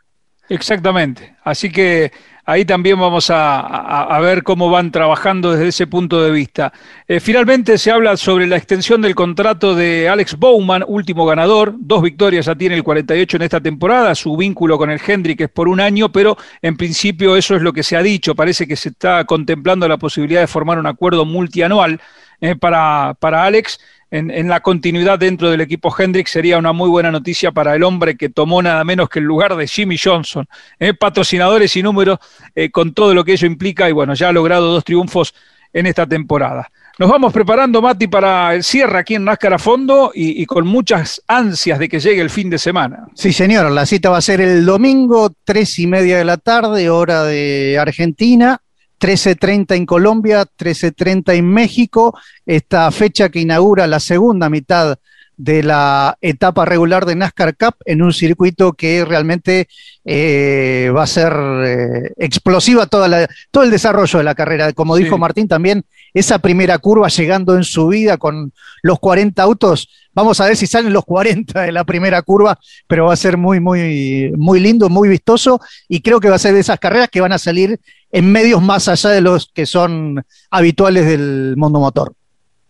Exactamente. 0.49 1.35
Así 1.43 1.71
que 1.71 2.11
ahí 2.43 2.65
también 2.65 2.99
vamos 2.99 3.29
a, 3.29 4.19
ver 4.21 4.41
cómo 4.41 4.71
van 4.71 4.91
trabajando 4.91 5.51
desde 5.51 5.67
ese 5.67 5.85
punto 5.85 6.23
de 6.23 6.31
vista. 6.31 6.73
Eh, 7.07 7.19
finalmente 7.19 7.77
se 7.77 7.91
habla 7.91 8.17
sobre 8.17 8.47
la 8.47 8.57
extensión 8.57 9.01
del 9.01 9.13
contrato 9.13 9.75
de 9.75 10.09
Alex 10.09 10.37
Bowman, 10.37 10.83
último 10.87 11.27
ganador. 11.27 11.75
Dos 11.77 12.01
victorias 12.01 12.47
ya 12.47 12.55
tiene 12.55 12.75
el 12.75 12.83
48 12.83 13.37
en 13.37 13.43
esta 13.43 13.61
temporada. 13.61 14.15
Su 14.15 14.35
vínculo 14.35 14.79
con 14.79 14.89
el 14.89 14.99
Hendrick 15.05 15.41
es 15.41 15.49
por 15.49 15.67
un 15.67 15.79
año, 15.79 16.11
pero 16.11 16.35
en 16.63 16.75
principio 16.75 17.37
eso 17.37 17.55
es 17.55 17.61
lo 17.61 17.71
que 17.71 17.83
se 17.83 17.95
ha 17.95 18.01
dicho. 18.01 18.33
Parece 18.33 18.67
que 18.67 18.75
se 18.75 18.89
está 18.89 19.23
contemplando 19.25 19.87
la 19.87 19.97
posibilidad 19.97 20.41
de 20.41 20.47
formar 20.47 20.79
un 20.79 20.87
acuerdo 20.87 21.25
multianual 21.25 22.01
eh, 22.41 22.55
para, 22.55 23.15
para 23.19 23.43
Alex 23.43 23.79
en, 24.11 24.49
la 24.49 24.61
continuidad 24.61 25.19
dentro 25.19 25.51
del 25.51 25.61
equipo 25.61 25.93
Hendrix 25.95 26.31
sería 26.31 26.57
una 26.57 26.73
muy 26.73 26.89
buena 26.89 27.11
noticia 27.11 27.51
para 27.51 27.75
el 27.75 27.83
hombre 27.83 28.17
que 28.17 28.29
tomó 28.29 28.61
nada 28.61 28.83
menos 28.83 29.09
que 29.09 29.19
el 29.19 29.25
lugar 29.25 29.55
de 29.55 29.67
Jimmy 29.67 29.97
Johnson. 29.97 30.47
¿eh? 30.79 30.93
patrocinadores 30.93 31.75
y 31.75 31.83
números 31.83 32.17
eh, 32.55 32.71
con 32.71 32.93
todo 32.93 33.13
lo 33.13 33.23
que 33.23 33.33
ello 33.33 33.47
implica 33.47 33.87
y 33.89 33.91
bueno, 33.91 34.13
ya 34.13 34.29
ha 34.29 34.33
logrado 34.33 34.73
dos 34.73 34.83
triunfos 34.83 35.33
en 35.71 35.85
esta 35.85 36.07
temporada. 36.07 36.71
Nos 36.97 37.09
vamos 37.09 37.31
preparando, 37.31 37.81
Mati, 37.81 38.07
para 38.07 38.55
el 38.55 38.63
cierre 38.63 38.99
aquí 38.99 39.15
en 39.15 39.23
NASCAR 39.23 39.53
a 39.53 39.59
fondo 39.59 40.11
y, 40.13 40.41
y, 40.41 40.45
con 40.45 40.67
muchas 40.67 41.21
ansias 41.27 41.79
de 41.79 41.87
que 41.87 41.99
llegue 41.99 42.19
el 42.19 42.29
fin 42.29 42.49
de 42.49 42.57
semana. 42.57 43.07
Sí, 43.13 43.31
señor, 43.31 43.71
la 43.71 43.85
cita 43.85 44.09
va 44.09 44.17
a 44.17 44.21
ser 44.21 44.41
el 44.41 44.65
domingo, 44.65 45.31
tres 45.45 45.79
y 45.79 45.87
media 45.87 46.17
de 46.17 46.25
la 46.25 46.35
tarde, 46.35 46.89
hora 46.89 47.23
de 47.23 47.77
Argentina. 47.79 48.59
13.30 48.99 49.75
en 49.75 49.85
Colombia, 49.85 50.45
13.30 50.45 51.35
en 51.35 51.45
México, 51.45 52.17
esta 52.45 52.91
fecha 52.91 53.29
que 53.29 53.39
inaugura 53.39 53.87
la 53.87 53.99
segunda 53.99 54.49
mitad 54.49 54.99
de 55.39 55.63
la 55.63 56.17
etapa 56.19 56.65
regular 56.65 57.05
de 57.05 57.15
NASCAR 57.15 57.55
Cup 57.55 57.75
en 57.85 58.01
un 58.01 58.11
circuito 58.11 58.73
que 58.73 59.05
realmente 59.05 59.69
eh, 60.03 60.91
va 60.93 61.03
a 61.03 61.07
ser 61.07 61.33
eh, 61.65 62.11
explosiva 62.17 62.87
toda 62.87 63.25
todo 63.49 63.63
el 63.63 63.71
desarrollo 63.71 64.19
de 64.19 64.25
la 64.25 64.35
carrera. 64.35 64.73
Como 64.73 64.97
dijo 64.97 65.17
Martín 65.17 65.47
también, 65.47 65.85
esa 66.13 66.39
primera 66.39 66.77
curva 66.77 67.07
llegando 67.07 67.55
en 67.55 67.63
su 67.63 67.87
vida 67.87 68.17
con 68.17 68.51
los 68.83 68.99
40 68.99 69.41
autos, 69.41 69.87
vamos 70.13 70.41
a 70.41 70.45
ver 70.45 70.57
si 70.57 70.67
salen 70.67 70.91
los 70.91 71.05
40 71.05 71.61
de 71.61 71.71
la 71.71 71.85
primera 71.85 72.21
curva, 72.21 72.59
pero 72.85 73.05
va 73.05 73.13
a 73.13 73.15
ser 73.15 73.37
muy, 73.37 73.61
muy, 73.61 74.33
muy 74.35 74.59
lindo, 74.59 74.89
muy 74.89 75.07
vistoso 75.07 75.61
y 75.87 76.01
creo 76.01 76.19
que 76.19 76.29
va 76.29 76.35
a 76.35 76.39
ser 76.39 76.53
de 76.53 76.59
esas 76.59 76.79
carreras 76.79 77.07
que 77.07 77.21
van 77.21 77.31
a 77.31 77.37
salir 77.37 77.79
en 78.11 78.29
medios 78.29 78.61
más 78.61 78.89
allá 78.89 79.11
de 79.11 79.21
los 79.21 79.49
que 79.53 79.65
son 79.65 80.21
habituales 80.51 81.05
del 81.05 81.53
mundo 81.55 81.79
motor. 81.79 82.13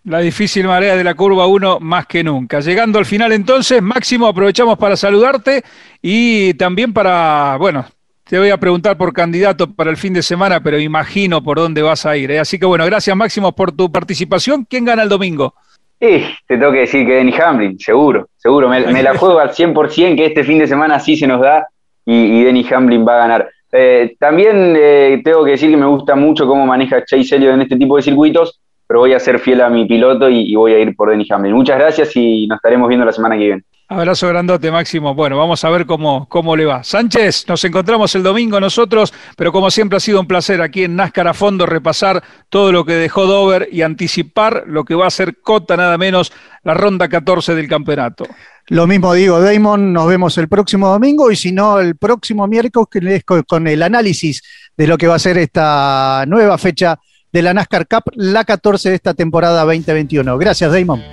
La 0.10 0.22
difícil 0.22 0.66
marea 0.66 0.96
de 0.96 1.04
la 1.04 1.14
curva 1.14 1.46
1 1.46 1.82
más 1.82 2.08
que 2.08 2.24
nunca. 2.24 2.62
Llegando 2.62 2.98
al 2.98 3.06
final 3.06 3.32
entonces, 3.32 3.80
Máximo, 3.80 4.26
aprovechamos 4.26 4.76
para 4.76 4.96
saludarte 4.96 5.62
y 6.02 6.56
también 6.56 6.94
para, 6.94 7.58
bueno, 7.60 7.86
te 8.28 8.40
voy 8.40 8.50
a 8.50 8.58
preguntar 8.58 8.98
por 8.98 9.14
candidato 9.14 9.72
para 9.72 9.92
el 9.92 9.98
fin 9.98 10.12
de 10.14 10.24
semana, 10.24 10.62
pero 10.64 10.80
imagino 10.80 11.44
por 11.44 11.60
dónde 11.60 11.84
vas 11.84 12.08
a 12.08 12.18
ir. 12.18 12.32
¿eh? 12.32 12.40
Así 12.40 12.58
que 12.58 12.66
bueno, 12.66 12.88
gracias 12.88 13.16
Máximo 13.16 13.52
por 13.52 13.72
tu 13.72 13.92
participación. 13.92 14.66
¿Quién 14.68 14.86
gana 14.86 15.04
el 15.04 15.10
domingo? 15.10 15.54
te 16.00 16.26
tengo 16.48 16.72
que 16.72 16.80
decir 16.80 17.06
que 17.06 17.14
Denny 17.14 17.36
Hamlin, 17.40 17.78
seguro, 17.78 18.30
seguro. 18.36 18.68
Me, 18.68 19.04
la 19.04 19.16
juego 19.16 19.38
al 19.38 19.52
100% 19.52 20.16
que 20.16 20.26
este 20.26 20.44
fin 20.44 20.58
de 20.58 20.66
semana 20.66 21.00
sí 21.00 21.18
se 21.18 21.28
nos 21.28 21.40
da 21.40 21.68
y, 22.04 22.16
y 22.16 22.44
Denny 22.46 22.66
Hamlin 22.72 23.08
va 23.08 23.14
a 23.14 23.28
ganar. 23.28 23.50
Eh, 23.72 24.16
también 24.18 24.74
eh, 24.76 25.22
tengo 25.24 25.46
que 25.46 25.52
decir 25.52 25.70
que 25.70 25.78
me 25.78 25.86
gusta 25.86 26.16
mucho 26.16 26.48
cómo 26.48 26.66
maneja 26.66 27.06
Chase 27.06 27.36
Elliott 27.36 27.54
en 27.54 27.62
este 27.62 27.78
tipo 27.78 27.96
de 27.96 28.02
circuitos, 28.02 28.60
pero 28.90 29.02
voy 29.02 29.14
a 29.14 29.20
ser 29.20 29.38
fiel 29.38 29.62
a 29.62 29.70
mi 29.70 29.86
piloto 29.86 30.28
y, 30.28 30.52
y 30.52 30.56
voy 30.56 30.74
a 30.74 30.80
ir 30.80 30.96
por 30.96 31.12
Denny 31.12 31.28
Hamlin. 31.30 31.54
Muchas 31.54 31.78
gracias 31.78 32.10
y 32.16 32.48
nos 32.48 32.56
estaremos 32.56 32.90
viendo 32.90 33.06
la 33.06 33.12
semana 33.12 33.38
que 33.38 33.46
viene. 33.46 33.64
Abrazo 33.88 34.28
grandote, 34.28 34.72
Máximo. 34.72 35.14
Bueno, 35.14 35.38
vamos 35.38 35.64
a 35.64 35.70
ver 35.70 35.86
cómo, 35.86 36.28
cómo 36.28 36.56
le 36.56 36.66
va. 36.66 36.84
Sánchez, 36.84 37.48
nos 37.48 37.64
encontramos 37.64 38.16
el 38.16 38.24
domingo 38.24 38.60
nosotros, 38.60 39.14
pero 39.38 39.52
como 39.52 39.70
siempre 39.70 39.98
ha 39.98 40.00
sido 40.00 40.20
un 40.20 40.26
placer 40.26 40.60
aquí 40.60 40.86
en 40.86 40.96
NASCAR 40.96 41.28
a 41.28 41.36
fondo 41.36 41.68
repasar 41.68 42.24
todo 42.50 42.72
lo 42.72 42.84
que 42.84 42.94
dejó 42.94 43.28
Dover 43.28 43.70
y 43.72 43.84
anticipar 43.84 44.64
lo 44.66 44.84
que 44.84 44.96
va 44.96 45.06
a 45.06 45.12
ser 45.12 45.38
Cota 45.38 45.78
nada 45.78 45.96
menos 46.00 46.34
la 46.64 46.74
ronda 46.74 47.08
14 47.08 47.54
del 47.54 47.68
campeonato. 47.68 48.26
Lo 48.70 48.88
mismo 48.88 49.14
digo, 49.14 49.40
Damon, 49.40 49.94
nos 49.94 50.08
vemos 50.08 50.36
el 50.40 50.48
próximo 50.48 50.88
domingo 50.90 51.30
y 51.32 51.36
si 51.36 51.52
no, 51.52 51.80
el 51.80 51.96
próximo 51.96 52.48
miércoles 52.48 53.24
con 53.48 53.68
el 53.68 53.84
análisis 53.84 54.42
de 54.76 54.88
lo 54.88 54.98
que 54.98 55.08
va 55.08 55.16
a 55.16 55.20
ser 55.20 55.38
esta 55.38 56.26
nueva 56.28 56.58
fecha 56.58 56.98
de 57.32 57.42
la 57.42 57.54
NASCAR 57.54 57.88
Cup, 57.88 58.12
la 58.16 58.44
14 58.44 58.90
de 58.90 58.96
esta 58.96 59.14
temporada 59.14 59.64
2021. 59.64 60.38
Gracias, 60.38 60.72
Damon. 60.72 61.04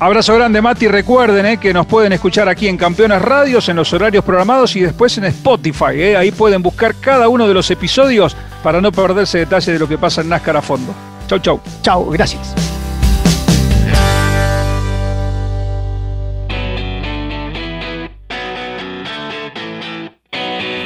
Abrazo 0.00 0.34
grande, 0.34 0.60
Mati. 0.60 0.88
Recuerden 0.88 1.46
eh, 1.46 1.56
que 1.58 1.72
nos 1.72 1.86
pueden 1.86 2.12
escuchar 2.12 2.48
aquí 2.48 2.68
en 2.68 2.76
Campeones 2.76 3.22
Radios, 3.22 3.68
en 3.68 3.76
los 3.76 3.92
horarios 3.92 4.24
programados 4.24 4.74
y 4.76 4.80
después 4.80 5.16
en 5.18 5.24
Spotify. 5.24 5.92
Eh. 5.94 6.16
Ahí 6.16 6.32
pueden 6.32 6.62
buscar 6.62 6.94
cada 7.00 7.28
uno 7.28 7.46
de 7.46 7.54
los 7.54 7.70
episodios 7.70 8.36
para 8.62 8.80
no 8.80 8.90
perderse 8.90 9.38
detalles 9.38 9.66
de 9.66 9.78
lo 9.78 9.88
que 9.88 9.96
pasa 9.96 10.20
en 10.20 10.28
NASCAR 10.28 10.56
a 10.56 10.62
fondo. 10.62 10.92
Chau, 11.28 11.38
chau. 11.38 11.60
Chau, 11.82 12.10
gracias. 12.10 12.54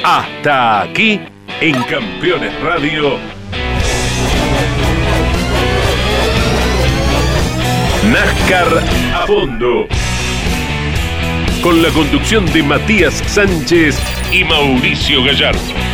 Hasta 0.03 0.81
aquí 0.81 1.19
en 1.61 1.83
Campeones 1.83 2.57
Radio 2.61 3.38
NASCAR 8.11 8.83
a 9.13 9.27
fondo. 9.27 9.87
Con 11.61 11.83
la 11.83 11.89
conducción 11.89 12.43
de 12.53 12.63
Matías 12.63 13.21
Sánchez 13.27 13.99
y 14.31 14.43
Mauricio 14.43 15.23
Gallardo. 15.23 15.88